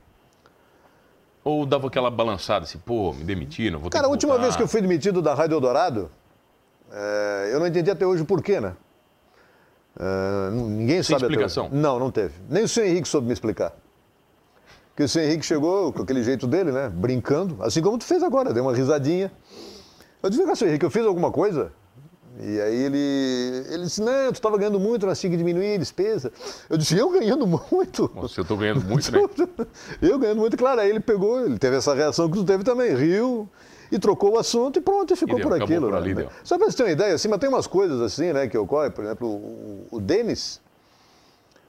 Ou 1.42 1.66
dava 1.66 1.88
aquela 1.88 2.08
balançada 2.08 2.64
assim, 2.64 2.78
pô, 2.78 3.12
me 3.12 3.24
demitiram, 3.24 3.80
vou 3.80 3.90
Cara, 3.90 4.06
a 4.06 4.10
última 4.10 4.38
vez 4.38 4.54
que 4.54 4.62
eu 4.62 4.68
fui 4.68 4.80
demitido 4.80 5.20
da 5.20 5.34
Rádio 5.34 5.56
Eldorado, 5.56 6.08
é, 6.90 7.50
eu 7.52 7.58
não 7.58 7.66
entendi 7.66 7.90
até 7.90 8.06
hoje 8.06 8.22
o 8.22 8.24
porquê, 8.24 8.60
né? 8.60 8.76
É, 9.98 10.50
ninguém 10.52 11.02
sem 11.02 11.18
sabe 11.18 11.24
explicação? 11.24 11.68
Não, 11.72 11.98
não 11.98 12.12
teve. 12.12 12.34
Nem 12.48 12.62
o 12.62 12.68
senhor 12.68 12.86
Henrique 12.86 13.08
soube 13.08 13.26
me 13.26 13.32
explicar. 13.32 13.72
Porque 14.90 15.02
o 15.02 15.08
senhor 15.08 15.26
Henrique 15.26 15.44
chegou 15.44 15.92
com 15.92 16.02
aquele 16.02 16.22
jeito 16.22 16.46
dele, 16.46 16.70
né? 16.70 16.88
Brincando, 16.88 17.60
assim 17.60 17.82
como 17.82 17.98
tu 17.98 18.04
fez 18.04 18.22
agora, 18.22 18.52
deu 18.52 18.62
uma 18.62 18.72
risadinha. 18.72 19.32
Eu 20.22 20.30
disse, 20.30 20.42
senhor 20.54 20.70
Henrique, 20.70 20.86
eu 20.86 20.90
fiz 20.90 21.04
alguma 21.04 21.32
coisa? 21.32 21.72
E 22.40 22.60
aí 22.60 22.82
ele, 22.82 23.64
ele 23.70 23.84
disse, 23.84 24.02
não, 24.02 24.32
tu 24.32 24.36
estava 24.36 24.58
ganhando 24.58 24.80
muito, 24.80 25.06
nós 25.06 25.20
tínhamos 25.20 25.36
que 25.36 25.44
diminuir 25.44 25.76
a 25.76 25.78
despesa. 25.78 26.32
Eu 26.68 26.76
disse, 26.76 26.96
eu 26.98 27.08
ganhando 27.10 27.46
muito? 27.46 28.10
Nossa, 28.14 28.40
eu 28.40 28.42
estou 28.42 28.56
ganhando 28.56 28.84
muito, 28.84 29.12
né? 29.12 29.20
eu 30.02 30.18
ganhando 30.18 30.38
muito, 30.38 30.56
claro. 30.56 30.80
Aí 30.80 30.90
ele 30.90 31.00
pegou, 31.00 31.44
ele 31.44 31.58
teve 31.58 31.76
essa 31.76 31.94
reação 31.94 32.28
que 32.28 32.36
tu 32.36 32.44
teve 32.44 32.64
também, 32.64 32.94
riu 32.94 33.48
e 33.90 33.98
trocou 33.98 34.32
o 34.32 34.38
assunto 34.38 34.78
e 34.78 34.82
pronto, 34.82 35.12
e 35.12 35.16
ficou 35.16 35.38
e 35.38 35.42
deu, 35.42 35.48
por 35.48 35.62
aquilo. 35.62 35.88
Por 35.88 35.96
ali, 35.96 36.14
né? 36.14 36.26
Só 36.42 36.58
para 36.58 36.68
você 36.68 36.76
ter 36.76 36.82
uma 36.82 36.90
ideia, 36.90 37.14
assim, 37.14 37.28
mas 37.28 37.38
tem 37.38 37.48
umas 37.48 37.66
coisas 37.66 38.00
assim, 38.00 38.32
né, 38.32 38.48
que 38.48 38.58
ocorrem, 38.58 38.90
por 38.90 39.04
exemplo, 39.04 39.28
o, 39.28 39.86
o 39.92 40.00
Denis, 40.00 40.60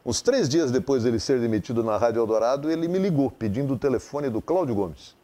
uns 0.03 0.21
três 0.21 0.49
dias 0.49 0.71
depois 0.71 1.03
dele 1.03 1.19
ser 1.19 1.39
demitido 1.39 1.83
na 1.83 1.97
Rádio 1.97 2.19
Eldorado, 2.21 2.71
ele 2.71 2.87
me 2.87 2.97
ligou 2.97 3.29
pedindo 3.29 3.75
o 3.75 3.77
telefone 3.77 4.29
do 4.29 4.41
Cláudio 4.41 4.73
Gomes. 4.73 5.15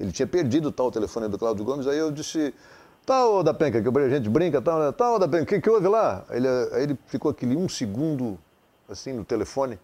Ele 0.00 0.10
tinha 0.10 0.26
perdido 0.26 0.72
tal 0.72 0.90
telefone 0.90 1.28
do 1.28 1.38
Cláudio 1.38 1.64
Gomes, 1.64 1.86
aí 1.86 1.98
eu 1.98 2.10
disse, 2.10 2.54
Tal 3.04 3.42
da 3.42 3.52
penca, 3.52 3.82
que 3.82 3.88
a 3.88 4.08
gente 4.08 4.28
brinca, 4.28 4.60
tal, 4.60 4.78
né? 4.78 4.92
Tal 4.92 5.18
da 5.18 5.26
penca, 5.26 5.42
o 5.42 5.46
que, 5.46 5.60
que 5.60 5.70
houve 5.70 5.88
lá? 5.88 6.24
Ele, 6.30 6.46
aí 6.72 6.82
ele 6.84 6.98
ficou 7.06 7.30
aquele 7.30 7.56
um 7.56 7.68
segundo, 7.68 8.38
assim, 8.88 9.12
no 9.12 9.24
telefone. 9.24 9.78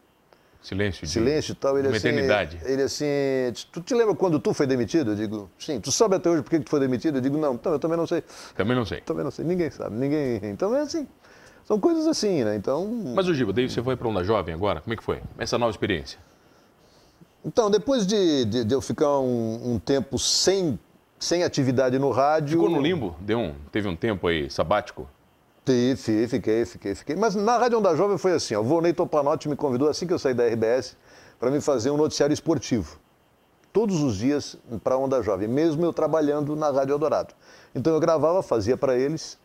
Silêncio. 0.63 1.07
Silêncio 1.07 1.53
e 1.53 1.55
tal. 1.55 1.79
Ele 1.79 1.89
uma 1.89 1.97
assim, 1.97 2.09
eternidade. 2.09 2.61
Ele 2.65 2.83
assim, 2.83 3.07
tu 3.71 3.81
te 3.81 3.95
lembra 3.95 4.15
quando 4.15 4.41
tu 4.41 4.53
foi 4.53 4.67
demitido? 4.67 5.13
Eu 5.13 5.17
digo, 5.17 5.51
sim. 5.59 5.81
Tu 5.81 5.93
sabe 5.93 6.17
até 6.17 6.29
hoje 6.29 6.43
por 6.43 6.51
que 6.51 6.59
tu 6.61 6.71
foi 6.71 6.81
demitido? 6.81 7.19
Eu 7.19 7.21
digo, 7.21 7.39
não, 7.39 7.55
então, 7.55 7.73
eu 7.73 7.79
também 7.79 7.97
não 7.97 8.07
sei. 8.07 8.25
Também 8.57 8.77
não 8.77 8.85
sei. 8.85 9.01
Também 9.01 9.25
não 9.25 9.31
sei, 9.31 9.45
ninguém 9.45 9.71
sabe, 9.71 9.95
ninguém... 9.95 10.41
Então 10.43 10.75
é 10.75 10.81
assim, 10.81 11.07
são 11.65 11.79
coisas 11.79 12.07
assim, 12.07 12.43
né? 12.43 12.57
Então... 12.57 12.85
Mas 13.15 13.29
o 13.29 13.35
Giba, 13.35 13.53
daí 13.53 13.69
você 13.69 13.83
foi 13.83 13.97
para 13.97 14.09
Onda 14.09 14.25
Jovem 14.25 14.55
agora? 14.55 14.81
Como 14.81 14.93
é 14.93 14.97
que 14.97 15.05
foi? 15.05 15.21
Essa 15.39 15.57
nova 15.57 15.71
experiência? 15.71 16.19
Então, 17.45 17.71
depois 17.71 18.05
de, 18.05 18.45
de, 18.45 18.65
de 18.65 18.75
eu 18.75 18.81
ficar 18.81 19.21
um, 19.21 19.75
um, 19.75 19.79
tempo 19.79 20.19
sem, 20.19 20.77
sem 21.19 21.43
atividade 21.43 21.99
no 21.99 22.11
rádio. 22.11 22.61
Ficou 22.61 22.71
no 22.71 22.81
limbo? 22.81 23.17
Deu 23.21 23.39
um, 23.39 23.55
teve 23.73 23.89
um 23.89 23.97
tempo 23.97 24.27
aí 24.27 24.51
sabático? 24.51 25.09
Fiquei, 25.65 26.29
fiquei, 26.29 26.65
fiquei, 26.65 26.95
fiquei. 26.95 27.17
Mas 27.17 27.35
na 27.35 27.59
Rádio 27.59 27.79
Onda 27.79 27.97
Jovem 27.97 28.19
foi 28.19 28.33
assim: 28.33 28.55
ó, 28.55 28.61
o 28.61 28.65
Volney 28.65 28.93
Topanotti 28.93 29.49
me 29.49 29.57
convidou 29.57 29.89
assim 29.89 30.07
que 30.07 30.13
eu 30.13 30.19
saí 30.19 30.33
da 30.33 30.47
RBS 30.47 30.97
para 31.41 31.51
me 31.51 31.61
fazer 31.61 31.91
um 31.91 31.97
noticiário 31.97 32.33
esportivo. 32.33 32.99
Todos 33.73 34.01
os 34.01 34.17
dias 34.17 34.57
para 34.83 34.95
a 34.95 34.99
Onda 34.99 35.21
Jovem, 35.23 35.49
mesmo 35.49 35.85
eu 35.85 35.93
trabalhando 35.93 36.55
na 36.57 36.71
Rádio 36.71 36.95
Eldorado. 36.95 37.35
Então 37.75 37.93
eu 37.93 38.01
gravava, 38.01 38.43
fazia 38.43 38.77
para 38.77 38.97
eles. 38.97 39.39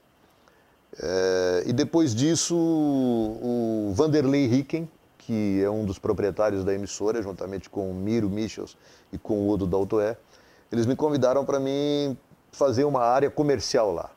É, 1.01 1.63
e 1.65 1.73
depois 1.73 2.13
disso, 2.13 2.55
o 2.55 3.91
Vanderlei 3.93 4.45
Ricken, 4.47 4.89
que 5.17 5.61
é 5.63 5.69
um 5.69 5.85
dos 5.85 5.97
proprietários 5.99 6.63
da 6.63 6.73
emissora, 6.73 7.21
juntamente 7.21 7.69
com 7.69 7.89
o 7.89 7.93
Miro 7.93 8.29
Michels 8.29 8.77
e 9.11 9.17
com 9.17 9.39
o 9.39 9.49
Odo 9.49 9.65
Daltoé, 9.65 10.17
eles 10.71 10.85
me 10.85 10.95
convidaram 10.95 11.43
para 11.43 11.59
mim 11.59 12.17
fazer 12.51 12.83
uma 12.83 13.01
área 13.01 13.29
comercial 13.29 13.93
lá. 13.93 14.09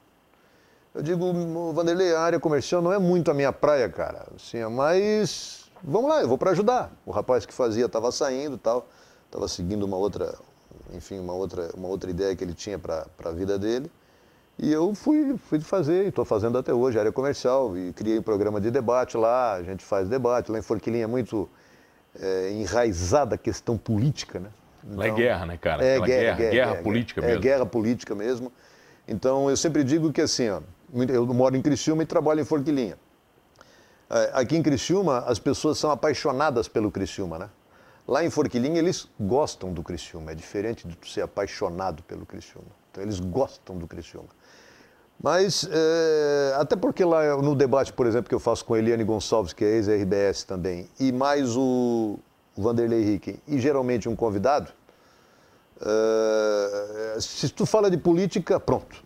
Eu 0.94 1.02
digo, 1.02 1.32
Vanderlei, 1.72 2.14
a 2.14 2.20
área 2.20 2.38
comercial 2.38 2.80
não 2.80 2.92
é 2.92 2.98
muito 2.98 3.30
a 3.30 3.34
minha 3.34 3.52
praia, 3.52 3.88
cara. 3.88 4.26
Assim, 4.36 4.64
mas 4.66 5.68
vamos 5.82 6.08
lá, 6.08 6.22
eu 6.22 6.28
vou 6.28 6.38
para 6.38 6.52
ajudar. 6.52 6.92
O 7.04 7.10
rapaz 7.10 7.44
que 7.44 7.52
fazia 7.52 7.86
estava 7.86 8.12
saindo 8.12 8.56
tal, 8.56 8.88
estava 9.26 9.48
seguindo 9.48 9.82
uma 9.82 9.96
outra, 9.96 10.38
enfim, 10.92 11.18
uma 11.18 11.32
outra, 11.32 11.70
uma 11.76 11.88
outra 11.88 12.08
ideia 12.10 12.36
que 12.36 12.44
ele 12.44 12.54
tinha 12.54 12.78
para 12.78 13.06
a 13.24 13.30
vida 13.32 13.58
dele. 13.58 13.90
E 14.56 14.72
eu 14.72 14.94
fui, 14.94 15.36
fui 15.36 15.58
fazer, 15.58 16.06
estou 16.06 16.24
fazendo 16.24 16.56
até 16.56 16.72
hoje, 16.72 16.96
área 16.96 17.10
comercial, 17.10 17.76
e 17.76 17.92
criei 17.92 18.20
um 18.20 18.22
programa 18.22 18.60
de 18.60 18.70
debate 18.70 19.16
lá, 19.16 19.54
a 19.54 19.62
gente 19.64 19.84
faz 19.84 20.08
debate, 20.08 20.52
lá 20.52 20.58
em 20.60 20.62
Forquilinha 20.62 21.04
é 21.04 21.08
muito 21.08 21.48
é, 22.20 22.52
enraizada 22.52 23.34
a 23.34 23.38
questão 23.38 23.76
política, 23.76 24.38
né? 24.38 24.50
Então, 24.84 24.98
lá 24.98 25.04
é 25.04 25.08
então, 25.08 25.18
guerra, 25.18 25.46
né, 25.46 25.56
cara? 25.56 25.84
É 25.84 26.00
guerra, 26.00 26.06
guerra, 26.06 26.36
guerra, 26.36 26.50
guerra, 26.50 26.82
política 26.82 27.20
é, 27.20 27.24
mesmo. 27.26 27.38
É 27.38 27.42
guerra 27.42 27.66
política 27.66 28.14
mesmo. 28.14 28.52
Então 29.08 29.50
eu 29.50 29.56
sempre 29.56 29.82
digo 29.84 30.12
que 30.12 30.20
assim, 30.20 30.48
ó, 30.48 30.60
eu 31.08 31.26
moro 31.26 31.56
em 31.56 31.62
Criciúma 31.62 32.02
e 32.02 32.06
trabalho 32.06 32.40
em 32.40 32.44
Forquilinha. 32.44 32.96
É, 34.10 34.30
aqui 34.34 34.56
em 34.56 34.62
Criciúma, 34.62 35.20
as 35.20 35.38
pessoas 35.38 35.78
são 35.78 35.90
apaixonadas 35.90 36.68
pelo 36.68 36.90
Criciúma, 36.90 37.38
né? 37.38 37.50
Lá 38.06 38.22
em 38.22 38.28
Forquilinha, 38.28 38.78
eles 38.78 39.08
gostam 39.18 39.72
do 39.72 39.82
Criciúma. 39.82 40.32
É 40.32 40.34
diferente 40.34 40.86
de 40.86 40.96
ser 41.10 41.22
apaixonado 41.22 42.02
pelo 42.02 42.26
Criciúma. 42.26 42.68
Então, 42.90 43.02
eles 43.02 43.18
gostam 43.18 43.78
do 43.78 43.86
Criciúma. 43.86 44.28
Mas, 45.20 45.66
é, 45.70 46.54
até 46.56 46.76
porque 46.76 47.02
lá 47.02 47.36
no 47.38 47.54
debate, 47.54 47.92
por 47.92 48.06
exemplo, 48.06 48.28
que 48.28 48.34
eu 48.34 48.40
faço 48.40 48.64
com 48.64 48.74
a 48.74 48.78
Eliane 48.78 49.04
Gonçalves, 49.04 49.54
que 49.54 49.64
é 49.64 49.68
ex-RBS 49.68 50.44
também, 50.44 50.88
e 51.00 51.12
mais 51.12 51.56
o 51.56 52.18
Vanderlei 52.56 53.02
Henrique, 53.02 53.40
e 53.46 53.58
geralmente 53.58 54.08
um 54.08 54.16
convidado, 54.16 54.72
é, 55.80 57.16
se 57.20 57.48
tu 57.48 57.66
fala 57.66 57.90
de 57.90 57.96
política, 57.96 58.60
pronto. 58.60 59.02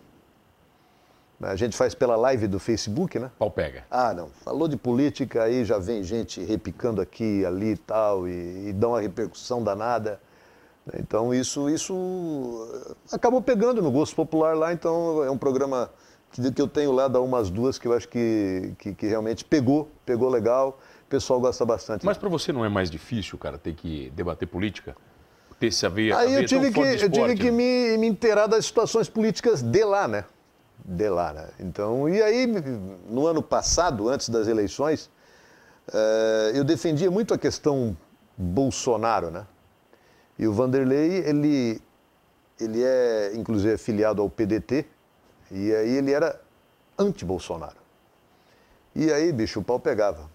A 1.40 1.54
gente 1.54 1.76
faz 1.76 1.94
pela 1.94 2.16
live 2.16 2.48
do 2.48 2.58
Facebook, 2.58 3.16
né? 3.16 3.30
Pau 3.38 3.50
pega. 3.50 3.84
Ah, 3.88 4.12
não. 4.12 4.28
Falou 4.44 4.66
de 4.66 4.76
política, 4.76 5.44
aí 5.44 5.64
já 5.64 5.78
vem 5.78 6.02
gente 6.02 6.42
repicando 6.42 7.00
aqui, 7.00 7.44
ali 7.44 7.72
e 7.72 7.76
tal, 7.76 8.26
e, 8.26 8.70
e 8.70 8.72
dá 8.72 8.88
uma 8.88 9.00
repercussão 9.00 9.62
danada. 9.62 10.20
Então 10.98 11.32
isso, 11.32 11.68
isso 11.68 12.84
acabou 13.12 13.40
pegando 13.40 13.80
no 13.80 13.90
gosto 13.90 14.16
popular 14.16 14.56
lá, 14.56 14.72
então 14.72 15.22
é 15.22 15.30
um 15.30 15.38
programa 15.38 15.90
que, 16.32 16.50
que 16.50 16.60
eu 16.60 16.66
tenho 16.66 16.90
lá, 16.92 17.06
dá 17.06 17.20
umas 17.20 17.50
duas 17.50 17.78
que 17.78 17.86
eu 17.86 17.92
acho 17.92 18.08
que, 18.08 18.74
que, 18.78 18.94
que 18.94 19.06
realmente 19.06 19.44
pegou, 19.44 19.88
pegou 20.04 20.28
legal, 20.28 20.70
o 20.70 20.87
pessoal 21.08 21.40
gosta 21.40 21.64
bastante. 21.64 22.04
Mas 22.04 22.16
para 22.16 22.28
você 22.28 22.52
não 22.52 22.64
é 22.64 22.68
mais 22.68 22.90
difícil, 22.90 23.38
cara, 23.38 23.58
ter 23.58 23.74
que 23.74 24.10
debater 24.10 24.46
política? 24.46 24.96
Ter 25.58 25.72
se 25.72 25.84
haver, 25.84 26.14
Aí 26.14 26.34
eu 26.34 26.46
tive, 26.46 26.70
que, 26.70 26.80
esporte, 26.80 27.02
eu 27.02 27.10
tive 27.10 27.28
né? 27.28 27.34
que 27.34 27.50
me, 27.50 27.98
me 27.98 28.06
inteirar 28.06 28.46
das 28.46 28.64
situações 28.64 29.08
políticas 29.08 29.60
de 29.60 29.84
lá, 29.84 30.06
né? 30.06 30.24
de 30.84 31.08
lá. 31.08 31.32
Né? 31.32 31.48
Então, 31.60 32.08
e 32.08 32.22
aí, 32.22 32.46
no 33.08 33.26
ano 33.26 33.42
passado, 33.42 34.08
antes 34.08 34.28
das 34.28 34.46
eleições, 34.46 35.10
eh, 35.92 36.52
eu 36.54 36.64
defendia 36.64 37.10
muito 37.10 37.34
a 37.34 37.38
questão 37.38 37.96
Bolsonaro, 38.36 39.30
né? 39.30 39.46
E 40.38 40.46
o 40.46 40.52
Vanderlei, 40.52 41.24
ele, 41.26 41.82
ele 42.60 42.82
é, 42.82 43.32
inclusive, 43.34 43.76
filiado 43.76 44.22
ao 44.22 44.30
PDT, 44.30 44.86
e 45.50 45.74
aí 45.74 45.96
ele 45.96 46.12
era 46.12 46.40
anti-Bolsonaro. 46.96 47.76
E 48.94 49.12
aí, 49.12 49.32
bicho, 49.32 49.60
o 49.60 49.64
pau 49.64 49.80
pegava. 49.80 50.30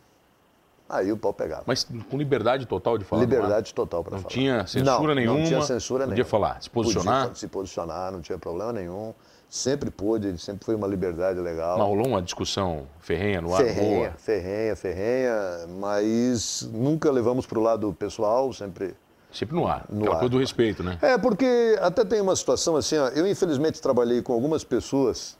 Aí 0.94 1.12
o 1.12 1.18
pau 1.18 1.34
pegava. 1.34 1.64
Mas 1.66 1.84
com 1.84 2.18
liberdade 2.18 2.66
total 2.68 2.98
de 2.98 3.06
falar? 3.06 3.22
Liberdade 3.22 3.74
total 3.74 4.04
para 4.04 4.12
falar. 4.12 4.22
Não 4.22 4.30
tinha 4.30 4.68
censura 4.68 5.08
não, 5.08 5.16
nenhuma? 5.16 5.40
Não 5.40 5.46
tinha 5.46 5.62
censura 5.62 6.06
nenhuma. 6.06 6.16
Podia 6.16 6.26
falar, 6.26 6.62
se 6.62 6.70
posicionar? 6.70 7.22
Podia 7.24 7.36
se 7.36 7.48
posicionar, 7.48 8.12
não 8.12 8.22
tinha 8.22 8.38
problema 8.38 8.72
nenhum. 8.72 9.14
Sempre 9.50 9.92
pôde, 9.92 10.38
sempre 10.40 10.66
foi 10.66 10.76
uma 10.76 10.88
liberdade 10.88 11.40
legal. 11.40 11.78
Mas 11.78 11.88
rolou 11.88 12.08
uma 12.08 12.22
discussão 12.22 12.88
ferrenha 13.00 13.42
no 13.42 13.54
ar? 13.54 13.62
Ferrenha, 13.62 14.10
boa. 14.10 14.12
ferrenha, 14.18 14.76
ferrenha, 14.76 15.68
mas 15.80 16.68
nunca 16.72 17.12
levamos 17.12 17.46
para 17.46 17.60
o 17.60 17.62
lado 17.62 17.94
pessoal, 17.94 18.52
sempre... 18.52 18.96
Sempre 19.32 19.56
no 19.56 19.68
ar, 19.68 19.86
no 19.90 20.02
aquela 20.02 20.16
ar. 20.16 20.20
coisa 20.20 20.32
do 20.32 20.40
respeito, 20.40 20.84
né? 20.84 20.98
É, 21.02 21.18
porque 21.18 21.78
até 21.82 22.06
tem 22.06 22.22
uma 22.22 22.36
situação 22.36 22.76
assim, 22.76 22.98
ó, 22.98 23.08
eu 23.10 23.28
infelizmente 23.28 23.82
trabalhei 23.82 24.22
com 24.22 24.34
algumas 24.34 24.64
pessoas, 24.64 25.38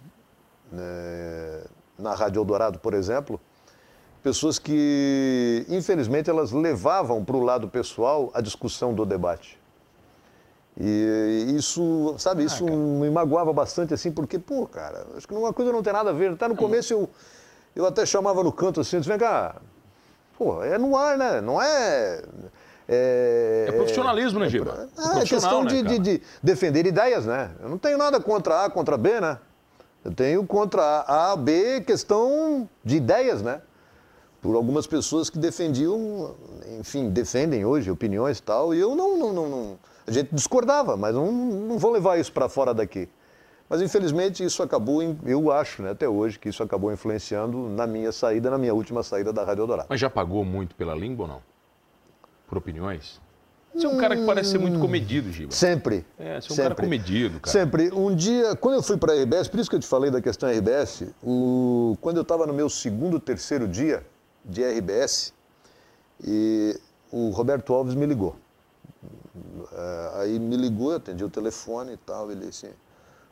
né, 0.72 1.62
na 1.98 2.16
Rádio 2.16 2.39
Eldorado, 2.39 2.80
por 2.80 2.94
exemplo, 2.96 3.39
pessoas 4.23 4.57
que, 4.57 5.65
infelizmente, 5.67 6.29
elas 6.29 6.51
levavam 6.51 7.23
para 7.23 7.36
o 7.36 7.43
lado 7.43 7.67
pessoal 7.67 8.31
a 8.33 8.39
discussão 8.39 8.93
do 8.93 9.05
debate. 9.05 9.62
E 10.79 11.53
isso, 11.55 12.15
sabe, 12.17 12.45
isso 12.45 12.65
ah, 12.65 12.71
me 12.71 13.09
magoava 13.09 13.53
bastante, 13.53 13.93
assim, 13.93 14.12
porque, 14.12 14.39
pô, 14.39 14.65
cara, 14.65 15.05
acho 15.15 15.27
que 15.27 15.33
uma 15.33 15.53
coisa 15.53 15.71
não 15.71 15.83
tem 15.83 15.93
nada 15.93 16.09
a 16.09 16.13
ver. 16.13 16.31
Até 16.31 16.47
no 16.47 16.55
começo 16.55 16.93
eu, 16.93 17.09
eu 17.75 17.86
até 17.86 18.05
chamava 18.05 18.41
no 18.41 18.51
canto 18.51 18.79
assim, 18.79 18.97
disse, 18.97 19.09
vem 19.09 19.19
cá, 19.19 19.57
pô, 20.38 20.63
é 20.63 20.77
no 20.77 20.97
ar, 20.97 21.17
né? 21.17 21.41
Não 21.41 21.62
é. 21.62 22.23
É, 22.88 23.65
é 23.69 23.71
profissionalismo, 23.73 24.39
né, 24.39 24.49
Giba? 24.49 24.89
É, 25.15 25.19
é 25.19 25.25
questão 25.25 25.63
né, 25.63 25.69
de, 25.69 25.83
de, 25.83 25.99
de, 25.99 26.21
defender 26.41 26.88
ideias, 26.88 27.25
né? 27.25 27.51
Eu 27.62 27.69
não 27.69 27.77
tenho 27.77 27.97
nada 27.97 28.19
contra 28.19 28.65
A, 28.65 28.69
contra 28.69 28.97
B, 28.97 29.21
né? 29.21 29.38
Eu 30.03 30.12
tenho 30.12 30.45
contra 30.45 31.01
A, 31.07 31.36
B, 31.36 31.81
questão 31.81 32.67
de 32.83 32.95
ideias, 32.95 33.41
né? 33.41 33.62
Por 34.43 34.56
algumas 34.56 34.86
pessoas 34.86 35.29
que 35.29 35.39
defendiam, 35.39 36.36
enfim, 36.77 37.10
defendem 37.10 37.63
hoje 37.63 37.89
opiniões 37.89 38.39
e 38.39 38.43
tal, 38.43 38.75
e 38.75 38.79
eu 38.79 38.93
não, 38.93 39.17
não, 39.17 39.32
não, 39.32 39.49
não 39.49 39.79
a 40.06 40.12
gente 40.12 40.36
discordava, 40.36 40.97
mas 40.97 41.15
não, 41.15 41.32
não 41.32 41.77
vou 41.77 41.89
levar 41.89 42.19
isso 42.19 42.29
para 42.29 42.49
fora 42.49 42.73
daqui. 42.73 43.08
Mas 43.69 43.82
infelizmente 43.82 44.43
isso 44.43 44.62
acabou, 44.62 45.01
eu 45.25 45.49
acho, 45.49 45.82
né, 45.82 45.91
até 45.91 46.10
hoje, 46.10 46.38
que 46.38 46.49
isso 46.49 46.62
acabou 46.62 46.91
influenciando 46.91 47.69
na 47.69 47.88
minha 47.88 48.12
saída, 48.12 48.49
na 48.49 48.58
minha 48.58 48.73
última 48.73 49.01
saída 49.01 49.32
da 49.32 49.45
Rádio 49.45 49.62
Eldorado. 49.62 49.88
Mas 49.89 50.01
já 50.01 50.10
pagou 50.10 50.43
muito 50.43 50.75
pela 50.75 50.93
língua 50.93 51.23
ou 51.23 51.32
não? 51.32 51.41
Por 52.45 52.58
opiniões? 52.58 53.21
Você 53.73 53.86
é 53.86 53.89
um 53.89 53.97
cara 53.97 54.13
que 54.13 54.25
parece 54.25 54.51
ser 54.51 54.58
muito 54.58 54.77
comedido, 54.77 55.32
Giba. 55.32 55.53
Sempre. 55.53 56.06
É, 56.19 56.41
você 56.41 56.49
é 56.49 56.51
um 56.51 56.56
sempre. 56.56 56.63
cara 56.63 56.75
comedido, 56.75 57.39
cara. 57.39 57.51
Sempre. 57.51 57.91
Um 57.93 58.13
dia, 58.13 58.58
quando 58.58 58.75
eu 58.75 58.84
fui 58.84 58.97
para 58.97 59.13
a 59.13 59.15
RBS, 59.15 59.47
por 59.47 59.60
isso 59.60 59.69
que 59.69 59.77
eu 59.77 59.79
te 59.79 59.88
falei 59.88 60.12
da 60.12 60.21
questão 60.21 60.49
RBS, 60.49 61.06
o... 61.23 61.97
quando 62.01 62.17
eu 62.17 62.23
estava 62.23 62.45
no 62.45 62.53
meu 62.53 62.69
segundo, 62.69 63.19
terceiro 63.21 63.67
dia 63.67 64.03
de 64.43 64.63
RBS, 64.63 65.34
e 66.23 66.79
o 67.12 67.29
Roberto 67.29 67.73
Alves 67.73 67.95
me 67.95 68.06
ligou. 68.06 68.36
É, 69.71 70.12
aí 70.21 70.39
me 70.39 70.56
ligou, 70.56 70.91
eu 70.91 70.97
atendi 70.97 71.23
o 71.23 71.29
telefone 71.29 71.93
e 71.93 71.97
tal, 71.97 72.32
ele 72.32 72.45
disse, 72.45 72.69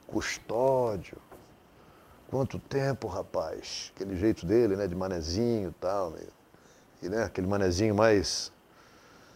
custódio, 0.07 1.17
quanto 2.29 2.57
tempo, 2.59 3.07
rapaz? 3.07 3.91
Aquele 3.95 4.15
jeito 4.15 4.45
dele, 4.45 4.75
né, 4.75 4.87
de 4.87 4.95
manezinho 4.95 5.69
e 5.69 5.73
tal, 5.73 6.11
meio, 6.11 6.29
e, 7.01 7.09
né, 7.09 7.23
aquele 7.23 7.47
manezinho 7.47 7.93
mais 7.95 8.51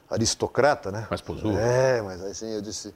aristocrata, 0.10 0.92
né? 0.92 1.08
Mais 1.10 1.22
posudo. 1.22 1.58
É, 1.58 2.02
mas 2.02 2.22
assim, 2.24 2.52
eu 2.52 2.62
disse, 2.62 2.94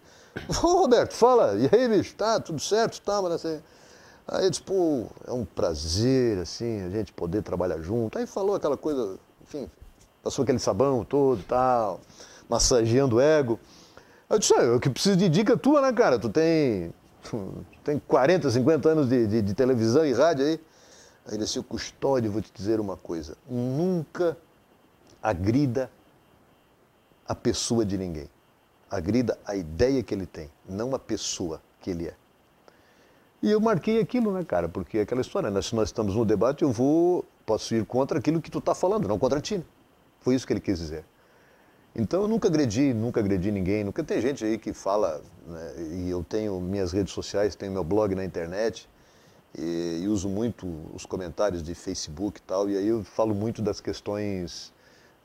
ô 0.63 0.81
Roberto, 0.81 1.13
fala, 1.13 1.55
e 1.55 1.69
aí, 1.73 1.87
bicho, 1.87 2.15
tá 2.15 2.39
tudo 2.39 2.59
certo, 2.59 3.01
tá, 3.01 3.21
mas 3.21 3.33
assim... 3.33 3.61
Aí 4.31 4.45
eu 4.45 4.49
disse, 4.51 4.61
pô, 4.61 5.07
é 5.25 5.31
um 5.31 5.43
prazer, 5.43 6.37
assim, 6.37 6.83
a 6.83 6.89
gente 6.89 7.11
poder 7.11 7.41
trabalhar 7.41 7.79
junto. 7.79 8.19
Aí 8.19 8.27
falou 8.27 8.55
aquela 8.55 8.77
coisa, 8.77 9.17
enfim, 9.41 9.67
passou 10.21 10.43
aquele 10.43 10.59
sabão 10.59 11.03
todo 11.03 11.39
e 11.39 11.43
tal, 11.43 11.99
massageando 12.47 13.15
o 13.15 13.19
ego. 13.19 13.59
Eu 14.29 14.37
disse, 14.37 14.53
é, 14.53 14.67
eu 14.67 14.79
que 14.79 14.87
preciso 14.87 15.17
de 15.17 15.27
dica 15.27 15.57
tua, 15.57 15.81
né, 15.81 15.91
cara? 15.91 16.19
Tu 16.19 16.29
tem, 16.29 16.93
tem 17.83 17.99
40, 18.07 18.51
50 18.51 18.89
anos 18.89 19.09
de, 19.09 19.25
de, 19.25 19.41
de 19.41 19.53
televisão 19.55 20.05
e 20.05 20.13
rádio 20.13 20.45
aí. 20.45 20.61
Aí 21.25 21.33
ele 21.33 21.43
disse, 21.45 21.59
custódio, 21.63 22.31
vou 22.31 22.41
te 22.41 22.51
dizer 22.53 22.79
uma 22.79 22.95
coisa, 22.95 23.35
nunca 23.49 24.37
agrida 25.23 25.89
a 27.27 27.33
pessoa 27.33 27.83
de 27.83 27.97
ninguém. 27.97 28.29
Agrida 28.91 29.39
a 29.43 29.55
ideia 29.55 30.03
que 30.03 30.13
ele 30.13 30.27
tem, 30.27 30.51
não 30.67 30.93
a 30.93 30.99
pessoa 30.99 31.59
que 31.81 31.89
ele 31.89 32.07
é. 32.07 32.13
E 33.41 33.51
eu 33.51 33.59
marquei 33.59 33.99
aquilo, 34.01 34.33
né, 34.33 34.43
cara? 34.43 34.67
Porque 34.67 34.97
é 34.97 35.01
aquela 35.01 35.21
história, 35.21 35.49
né? 35.49 35.61
Se 35.61 35.73
nós 35.73 35.89
estamos 35.89 36.15
no 36.15 36.25
debate, 36.25 36.63
eu 36.63 36.71
vou, 36.71 37.23
posso 37.45 37.73
ir 37.73 37.85
contra 37.85 38.19
aquilo 38.19 38.41
que 38.41 38.51
tu 38.51 38.59
está 38.59 38.75
falando, 38.75 39.07
não 39.07 39.17
contra 39.17 39.39
ti. 39.39 39.63
Foi 40.19 40.35
isso 40.35 40.45
que 40.45 40.51
ele 40.51 40.59
quis 40.59 40.77
dizer. 40.77 41.05
Então 41.95 42.21
eu 42.21 42.27
nunca 42.27 42.47
agredi, 42.47 42.93
nunca 42.93 43.19
agredi 43.19 43.51
ninguém. 43.51 43.83
Nunca 43.83 44.03
tem 44.03 44.21
gente 44.21 44.43
aí 44.43 44.57
que 44.57 44.73
fala, 44.73 45.21
né, 45.47 45.73
e 45.93 46.09
eu 46.09 46.23
tenho 46.23 46.59
minhas 46.59 46.91
redes 46.91 47.13
sociais, 47.13 47.55
tenho 47.55 47.71
meu 47.71 47.83
blog 47.83 48.13
na 48.13 48.25
internet 48.25 48.89
e, 49.57 50.01
e, 50.03 50.07
uso 50.07 50.29
muito 50.29 50.67
os 50.93 51.05
comentários 51.05 51.63
de 51.63 51.73
Facebook 51.73 52.39
e 52.39 52.43
tal. 52.43 52.69
E 52.69 52.77
aí 52.77 52.87
eu 52.87 53.03
falo 53.03 53.33
muito 53.33 53.61
das 53.61 53.79
questões 53.81 54.73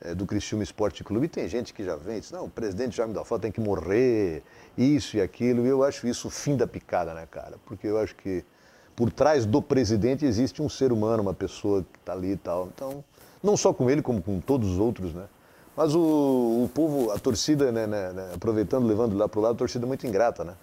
é, 0.05 0.15
do 0.15 0.27
Criciúma 0.27 0.63
Esporte 0.63 1.03
Clube. 1.03 1.27
E 1.27 1.29
tem 1.29 1.49
gente 1.49 1.73
que 1.73 1.83
já 1.83 1.97
vem 1.97 2.19
e 2.19 2.21
diz, 2.21 2.31
não, 2.31 2.45
o 2.45 2.51
presidente 2.51 2.97
Jaime 2.97 3.15
da 3.15 3.25
Foto 3.25 3.43
tem 3.43 3.51
que 3.51 3.61
morrer, 3.61 4.43
isso 4.77 5.17
e 5.17 5.21
aquilo. 5.21 5.67
E 5.67 5.69
eu 5.69 5.83
acho 5.83 6.07
isso 6.07 6.29
o 6.29 6.31
fim 6.31 6.57
da 6.57 6.67
picada, 6.67 7.15
né, 7.15 7.27
cara? 7.31 7.57
Porque 7.65 7.87
eu 7.87 7.99
acho 7.99 8.15
que 8.15 8.45
por 8.95 9.11
trás 9.11 9.45
do 9.45 9.61
presidente 9.61 10.25
existe 10.25 10.63
um 10.63 10.69
ser 10.69 10.93
humano, 10.93 11.23
uma 11.23 11.35
pessoa 11.35 11.83
que 11.83 11.99
está 11.99 12.13
ali 12.13 12.33
e 12.33 12.37
tal. 12.37 12.69
Então, 12.75 13.03
não 13.43 13.57
só 13.57 13.73
com 13.73 13.91
ele, 13.91 14.03
como 14.03 14.23
com 14.23 14.41
todos 14.41 14.71
os 14.71 14.79
outros, 14.79 15.13
né? 15.13 15.25
Mas 15.77 15.95
o, 15.95 16.01
o 16.01 16.71
povo, 16.73 17.11
a 17.11 17.19
torcida, 17.19 17.73
né, 17.73 17.87
né, 17.87 18.13
né, 18.13 18.31
aproveitando, 18.35 18.87
levando 18.87 19.17
lá 19.17 19.29
para 19.29 19.41
o 19.41 19.43
lado, 19.43 19.55
a 19.55 19.59
torcida 19.59 19.85
é 19.85 19.89
muito 19.89 20.07
ingrata, 20.07 20.45
né? 20.45 20.55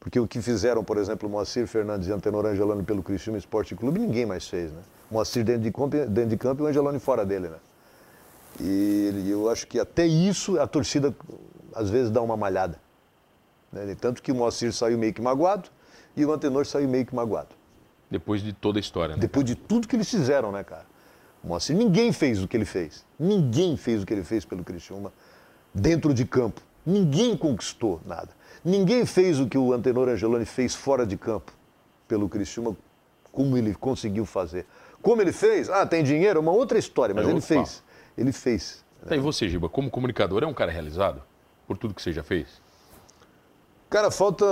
Porque 0.00 0.18
o 0.18 0.26
que 0.26 0.42
fizeram, 0.42 0.82
por 0.82 0.98
exemplo, 0.98 1.28
Moacir 1.28 1.66
Fernandes 1.66 2.08
e 2.08 2.12
Antenor 2.12 2.44
Angeloni 2.44 2.82
pelo 2.82 3.02
Criciúma 3.02 3.38
Esporte 3.38 3.74
Clube, 3.74 4.00
ninguém 4.00 4.26
mais 4.26 4.48
fez, 4.48 4.72
né? 4.72 4.82
Moacir 5.10 5.44
dentro 5.44 5.62
de 5.62 5.70
campo, 5.70 5.96
dentro 5.96 6.30
de 6.30 6.36
campo 6.36 6.62
e 6.62 6.64
o 6.64 6.66
Angeloni 6.66 6.98
fora 6.98 7.24
dele, 7.24 7.48
né? 7.48 7.56
E 8.60 9.28
eu 9.28 9.48
acho 9.50 9.66
que 9.66 9.78
até 9.78 10.06
isso 10.06 10.60
a 10.60 10.66
torcida, 10.66 11.14
às 11.74 11.90
vezes, 11.90 12.10
dá 12.10 12.22
uma 12.22 12.36
malhada. 12.36 12.80
Né? 13.72 13.96
Tanto 14.00 14.22
que 14.22 14.30
o 14.30 14.34
Moacir 14.34 14.72
saiu 14.72 14.96
meio 14.96 15.12
que 15.12 15.20
magoado 15.20 15.68
e 16.16 16.24
o 16.24 16.32
Antenor 16.32 16.64
saiu 16.64 16.88
meio 16.88 17.04
que 17.04 17.14
magoado. 17.14 17.54
Depois 18.10 18.42
de 18.42 18.52
toda 18.52 18.78
a 18.78 18.80
história, 18.80 19.16
né? 19.16 19.20
Depois 19.20 19.44
de 19.44 19.54
tudo 19.54 19.88
que 19.88 19.96
eles 19.96 20.08
fizeram, 20.08 20.52
né, 20.52 20.62
cara? 20.62 20.86
Moacir, 21.42 21.76
ninguém 21.76 22.12
fez 22.12 22.42
o 22.42 22.48
que 22.48 22.56
ele 22.56 22.64
fez. 22.64 23.04
Ninguém 23.18 23.76
fez 23.76 24.02
o 24.02 24.06
que 24.06 24.14
ele 24.14 24.22
fez 24.22 24.44
pelo 24.44 24.62
Criciúma 24.62 25.12
dentro 25.74 26.14
de 26.14 26.24
campo. 26.24 26.60
Ninguém 26.86 27.36
conquistou 27.36 28.00
nada. 28.06 28.28
Ninguém 28.64 29.04
fez 29.04 29.40
o 29.40 29.48
que 29.48 29.58
o 29.58 29.72
Antenor 29.72 30.08
Angeloni 30.08 30.44
fez 30.44 30.74
fora 30.74 31.04
de 31.04 31.16
campo 31.16 31.52
pelo 32.06 32.28
Criciúma, 32.28 32.76
como 33.32 33.58
ele 33.58 33.74
conseguiu 33.74 34.24
fazer. 34.24 34.66
Como 35.02 35.20
ele 35.20 35.32
fez? 35.32 35.68
Ah, 35.68 35.84
tem 35.84 36.04
dinheiro? 36.04 36.38
É 36.38 36.40
uma 36.40 36.52
outra 36.52 36.78
história, 36.78 37.14
mas 37.14 37.26
é 37.26 37.30
ele 37.30 37.40
fez. 37.40 37.82
Ele 38.16 38.32
fez. 38.32 38.84
Tá, 39.06 39.14
e 39.14 39.18
você, 39.18 39.48
Giba, 39.48 39.68
como 39.68 39.90
comunicador, 39.90 40.42
é 40.42 40.46
um 40.46 40.54
cara 40.54 40.70
realizado 40.70 41.22
por 41.66 41.76
tudo 41.76 41.94
que 41.94 42.02
você 42.02 42.12
já 42.12 42.22
fez? 42.22 42.62
Cara, 43.90 44.10
falta. 44.10 44.44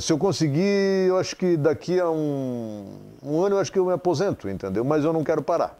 Se 0.00 0.12
eu 0.12 0.18
conseguir, 0.18 1.08
eu 1.08 1.18
acho 1.18 1.36
que 1.36 1.56
daqui 1.56 2.00
a 2.00 2.10
um, 2.10 2.98
um 3.22 3.42
ano 3.42 3.56
eu 3.56 3.60
acho 3.60 3.70
que 3.70 3.78
eu 3.78 3.84
me 3.84 3.92
aposento, 3.92 4.48
entendeu? 4.48 4.84
Mas 4.84 5.04
eu 5.04 5.12
não 5.12 5.22
quero 5.22 5.42
parar. 5.42 5.78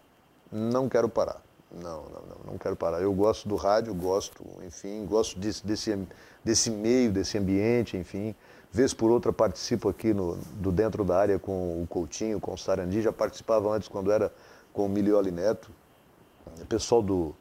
Não 0.50 0.88
quero 0.88 1.08
parar. 1.08 1.40
Não, 1.70 2.02
não, 2.02 2.02
não, 2.02 2.52
não 2.52 2.58
quero 2.58 2.76
parar. 2.76 3.00
Eu 3.00 3.12
gosto 3.14 3.48
do 3.48 3.56
rádio, 3.56 3.94
gosto, 3.94 4.44
enfim, 4.66 5.06
gosto 5.06 5.38
desse, 5.38 5.66
desse, 5.66 6.06
desse 6.44 6.70
meio, 6.70 7.10
desse 7.10 7.38
ambiente, 7.38 7.96
enfim. 7.96 8.34
Vez 8.70 8.92
por 8.92 9.10
outra 9.10 9.32
participo 9.32 9.88
aqui 9.88 10.12
no, 10.12 10.36
do 10.54 10.70
dentro 10.70 11.02
da 11.04 11.16
área 11.16 11.38
com 11.38 11.82
o 11.82 11.86
Coutinho, 11.86 12.38
com 12.40 12.52
o 12.52 12.58
Sarandi. 12.58 13.00
Já 13.00 13.12
participava 13.12 13.70
antes 13.74 13.88
quando 13.88 14.12
era 14.12 14.30
com 14.72 14.84
o 14.84 14.88
Milioli 14.88 15.30
Neto. 15.30 15.70
O 16.60 16.66
pessoal 16.66 17.02
do, 17.02 17.34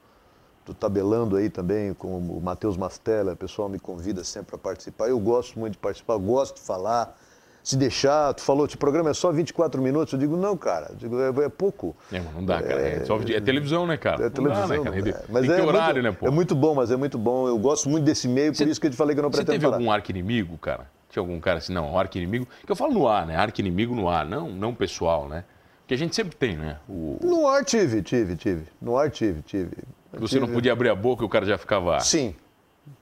do 0.66 0.74
Tabelando 0.74 1.36
aí 1.36 1.50
também, 1.50 1.94
com 1.94 2.18
o 2.18 2.42
Matheus 2.42 2.78
Mastella, 2.78 3.34
o 3.34 3.38
pessoal 3.38 3.68
me 3.68 3.80
convida 3.80 4.24
sempre 4.24 4.52
para 4.52 4.58
participar. 4.58 5.10
Eu 5.10 5.20
gosto 5.20 5.60
muito 5.60 5.74
de 5.74 5.80
participar, 5.80 6.18
gosto 6.18 6.56
de 6.56 6.62
falar 6.62 7.18
se 7.64 7.78
deixar, 7.78 8.34
tu 8.34 8.42
falou, 8.42 8.66
o 8.66 8.78
programa 8.78 9.12
é 9.12 9.14
só 9.14 9.32
24 9.32 9.82
minutos. 9.82 10.14
Eu 10.14 10.20
digo, 10.20 10.36
não, 10.36 10.58
cara, 10.58 10.88
eu 10.90 10.96
digo, 10.96 11.20
é, 11.20 11.46
é, 11.46 11.50
pouco. 11.50 11.96
É, 12.12 12.20
não 12.20 12.44
dá, 12.44 12.62
cara. 12.62 12.82
É, 12.82 12.96
é, 12.96 13.06
só, 13.06 13.20
é, 13.20 13.40
televisão, 13.40 13.86
né, 13.86 13.98
cara? 13.98 14.26
É 14.26 14.30
televisão. 14.30 14.68
Dá, 14.68 14.76
né, 14.76 14.84
cara? 14.84 15.10
É. 15.10 15.24
Mas 15.30 15.48
Tem 15.48 15.58
é, 15.58 15.62
horário, 15.62 16.02
muito, 16.02 16.04
né, 16.04 16.18
pô? 16.20 16.28
É 16.28 16.32
muito 16.32 16.56
bom, 16.56 16.74
mas 16.74 16.92
é 16.92 16.96
muito 16.96 17.18
bom. 17.18 17.48
Eu 17.48 17.58
gosto 17.60 17.88
muito 17.88 18.04
desse 18.04 18.28
meio, 18.28 18.56
por 18.56 18.68
isso 18.68 18.82
que 18.82 18.88
eu 18.88 18.92
te 18.92 18.98
falei 18.98 19.16
que 19.16 19.20
eu 19.20 19.24
não 19.24 19.30
pretendo 19.30 19.54
Você 19.54 19.60
teve 19.60 19.66
algum 19.74 19.92
arqui-inimigo, 19.92 20.58
cara? 20.58 20.90
Tinha 21.10 21.22
algum 21.22 21.40
cara 21.40 21.58
assim, 21.58 21.74
não, 21.74 21.98
arqui-inimigo... 21.98 22.48
Que 22.66 22.72
eu 22.72 22.76
falo 22.76 22.94
no 22.94 23.08
ar, 23.08 23.28
né? 23.28 23.36
Arqui-inimigo 23.36 23.94
no 23.94 24.10
ar, 24.10 24.26
não, 24.26 24.50
não 24.50 24.74
pessoal, 24.74 25.28
né? 25.28 25.44
Que 25.92 25.96
a 25.96 25.98
gente 25.98 26.16
sempre 26.16 26.38
tem, 26.38 26.56
né? 26.56 26.80
O... 26.88 27.20
No 27.22 27.46
ar 27.46 27.66
tive, 27.66 28.02
tive, 28.02 28.38
tive. 28.38 28.64
No 28.82 28.98
ar 28.98 29.12
tive, 29.12 29.42
tive. 29.42 29.72
Você 30.14 30.36
tive... 30.36 30.48
não 30.48 30.54
podia 30.54 30.72
abrir 30.72 30.88
a 30.88 30.96
boca 30.96 31.22
e 31.22 31.26
o 31.26 31.28
cara 31.28 31.46
já 31.46 31.58
ficava... 31.58 32.00
Sim, 32.00 32.34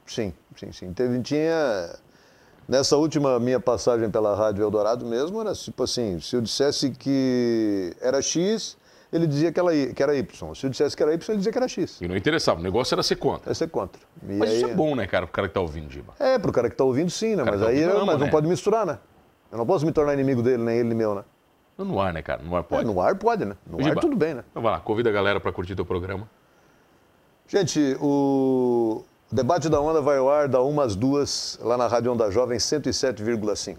sim, 0.08 0.34
sim, 0.56 0.72
sim. 0.72 0.92
Teve, 0.92 1.22
tinha 1.22 1.96
Nessa 2.68 2.98
última 2.98 3.40
minha 3.40 3.60
passagem 3.60 4.10
pela 4.10 4.36
Rádio 4.36 4.64
Eldorado 4.64 5.06
mesmo, 5.06 5.40
era 5.40 5.54
tipo 5.54 5.84
assim, 5.84 6.20
se 6.20 6.36
eu 6.36 6.42
dissesse 6.42 6.90
que 6.90 7.96
era 8.02 8.24
X, 8.24 8.76
ele 9.14 9.28
dizia 9.28 9.52
que, 9.52 9.60
ela, 9.60 9.72
que 9.72 10.02
era 10.02 10.16
Y. 10.16 10.56
Se 10.56 10.66
eu 10.66 10.72
dissesse 10.72 10.98
que 10.98 11.04
era 11.04 11.14
Y, 11.14 11.30
ele 11.30 11.38
dizia 11.38 11.52
que 11.52 11.58
era 11.60 11.68
X. 11.68 12.02
E 12.02 12.08
não 12.08 12.18
interessava, 12.18 12.60
o 12.60 12.64
negócio 12.64 12.96
era 12.96 13.04
ser 13.04 13.18
contra. 13.18 13.52
É 13.52 13.54
ser 13.54 13.70
contra. 13.70 14.02
E 14.28 14.34
mas 14.34 14.50
aí... 14.50 14.58
isso 14.58 14.66
é 14.66 14.74
bom, 14.74 14.96
né, 14.96 15.06
cara, 15.06 15.28
pro 15.28 15.34
cara 15.34 15.48
que 15.48 15.54
tá 15.54 15.62
ouvindo, 15.62 15.92
Giba? 15.92 16.16
É, 16.20 16.40
pro 16.40 16.52
cara 16.52 16.68
que 16.68 16.76
tá 16.76 16.84
ouvindo, 16.84 17.12
sim, 17.12 17.36
né? 17.36 17.44
Mas 17.44 17.62
tá 17.62 17.68
aí 17.68 17.84
ama, 17.84 18.04
mas 18.04 18.18
não 18.18 18.26
né? 18.26 18.32
pode 18.32 18.48
misturar, 18.48 18.84
né? 18.84 18.98
Eu 19.52 19.60
não 19.60 19.66
posso 19.68 19.86
me 19.86 19.92
tornar 19.92 20.16
inimigo 20.16 20.42
dele, 20.42 20.64
nem 20.64 20.78
ele, 20.78 20.90
nem 20.90 20.98
meu, 20.98 21.14
né? 21.14 21.24
No 21.86 22.00
ar, 22.00 22.14
né, 22.14 22.22
cara? 22.22 22.42
No 22.44 22.56
ar 22.56 22.64
pode. 22.64 22.84
É, 22.84 22.86
no 22.86 23.02
ar 23.02 23.16
pode, 23.16 23.46
né? 23.46 23.56
No 23.66 23.82
Giba, 23.82 23.92
ar 23.92 24.02
tudo 24.02 24.16
bem, 24.16 24.34
né? 24.34 24.44
Então 24.52 24.62
vai 24.62 24.72
lá, 24.72 24.80
convida 24.80 25.10
a 25.10 25.14
galera 25.14 25.40
para 25.40 25.52
curtir 25.52 25.76
teu 25.76 25.86
programa. 25.86 26.30
Gente, 27.48 27.98
o, 28.00 29.04
debate 29.32 29.70
da 29.70 29.80
Onda 29.80 30.02
vai 30.02 30.18
ao 30.18 30.30
ar 30.30 30.48
da 30.48 30.62
1 30.62 30.82
às 30.82 30.96
2 30.96 31.60
lá 31.62 31.78
na 31.78 31.88
Rádio 31.88 32.12
Onda 32.12 32.30
Jovem 32.30 32.58
107,5. 32.58 33.78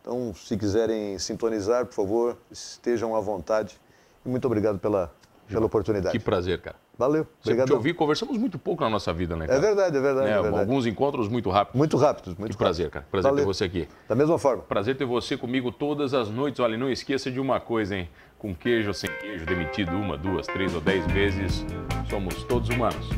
Então, 0.00 0.34
se 0.34 0.56
quiserem 0.56 1.18
sintonizar, 1.18 1.86
por 1.86 1.94
favor, 1.94 2.38
estejam 2.50 3.14
à 3.14 3.20
vontade. 3.20 3.80
E 4.24 4.28
muito 4.28 4.44
obrigado 4.46 4.78
pela, 4.78 5.12
pela 5.48 5.66
oportunidade. 5.66 6.16
Que 6.16 6.22
prazer, 6.22 6.60
cara. 6.60 6.76
Valeu. 7.00 7.26
Obrigado. 7.42 7.68
te 7.68 7.72
ouvi, 7.72 7.94
conversamos 7.94 8.36
muito 8.36 8.58
pouco 8.58 8.84
na 8.84 8.90
nossa 8.90 9.10
vida, 9.10 9.34
né, 9.34 9.46
cara? 9.46 9.58
É 9.58 9.62
verdade, 9.62 9.96
é 9.96 10.00
verdade, 10.02 10.28
é, 10.28 10.32
é 10.32 10.42
verdade. 10.42 10.58
Alguns 10.58 10.84
encontros 10.84 11.28
muito 11.28 11.48
rápidos. 11.48 11.78
Muito 11.78 11.96
rápidos, 11.96 12.34
muito 12.34 12.52
Que 12.52 12.58
prazer, 12.58 12.90
cara. 12.90 13.06
Prazer 13.10 13.30
Valeu. 13.30 13.42
ter 13.42 13.46
você 13.46 13.64
aqui. 13.64 13.88
Da 14.06 14.14
mesma 14.14 14.38
forma. 14.38 14.62
Prazer 14.64 14.98
ter 14.98 15.06
você 15.06 15.34
comigo 15.34 15.72
todas 15.72 16.12
as 16.12 16.28
noites. 16.28 16.60
Olha, 16.60 16.76
não 16.76 16.90
esqueça 16.90 17.30
de 17.30 17.40
uma 17.40 17.58
coisa, 17.58 17.96
hein? 17.96 18.06
Com 18.36 18.54
queijo 18.54 18.88
ou 18.88 18.94
sem 18.94 19.08
queijo, 19.18 19.46
demitido 19.46 19.92
uma, 19.92 20.18
duas, 20.18 20.46
três 20.46 20.74
ou 20.74 20.80
dez 20.82 21.06
vezes, 21.06 21.64
somos 22.10 22.44
todos 22.44 22.68
humanos. 22.68 23.08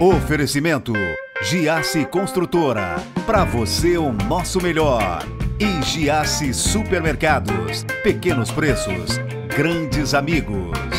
Oferecimento 0.00 0.94
Giasse 1.42 2.06
Construtora. 2.06 2.96
Para 3.26 3.44
você 3.44 3.98
o 3.98 4.10
nosso 4.10 4.58
melhor. 4.62 5.22
E 5.58 5.82
Giasse 5.82 6.52
Supermercados. 6.52 7.84
Pequenos 8.02 8.50
preços, 8.50 9.18
grandes 9.48 10.12
amigos. 10.12 10.95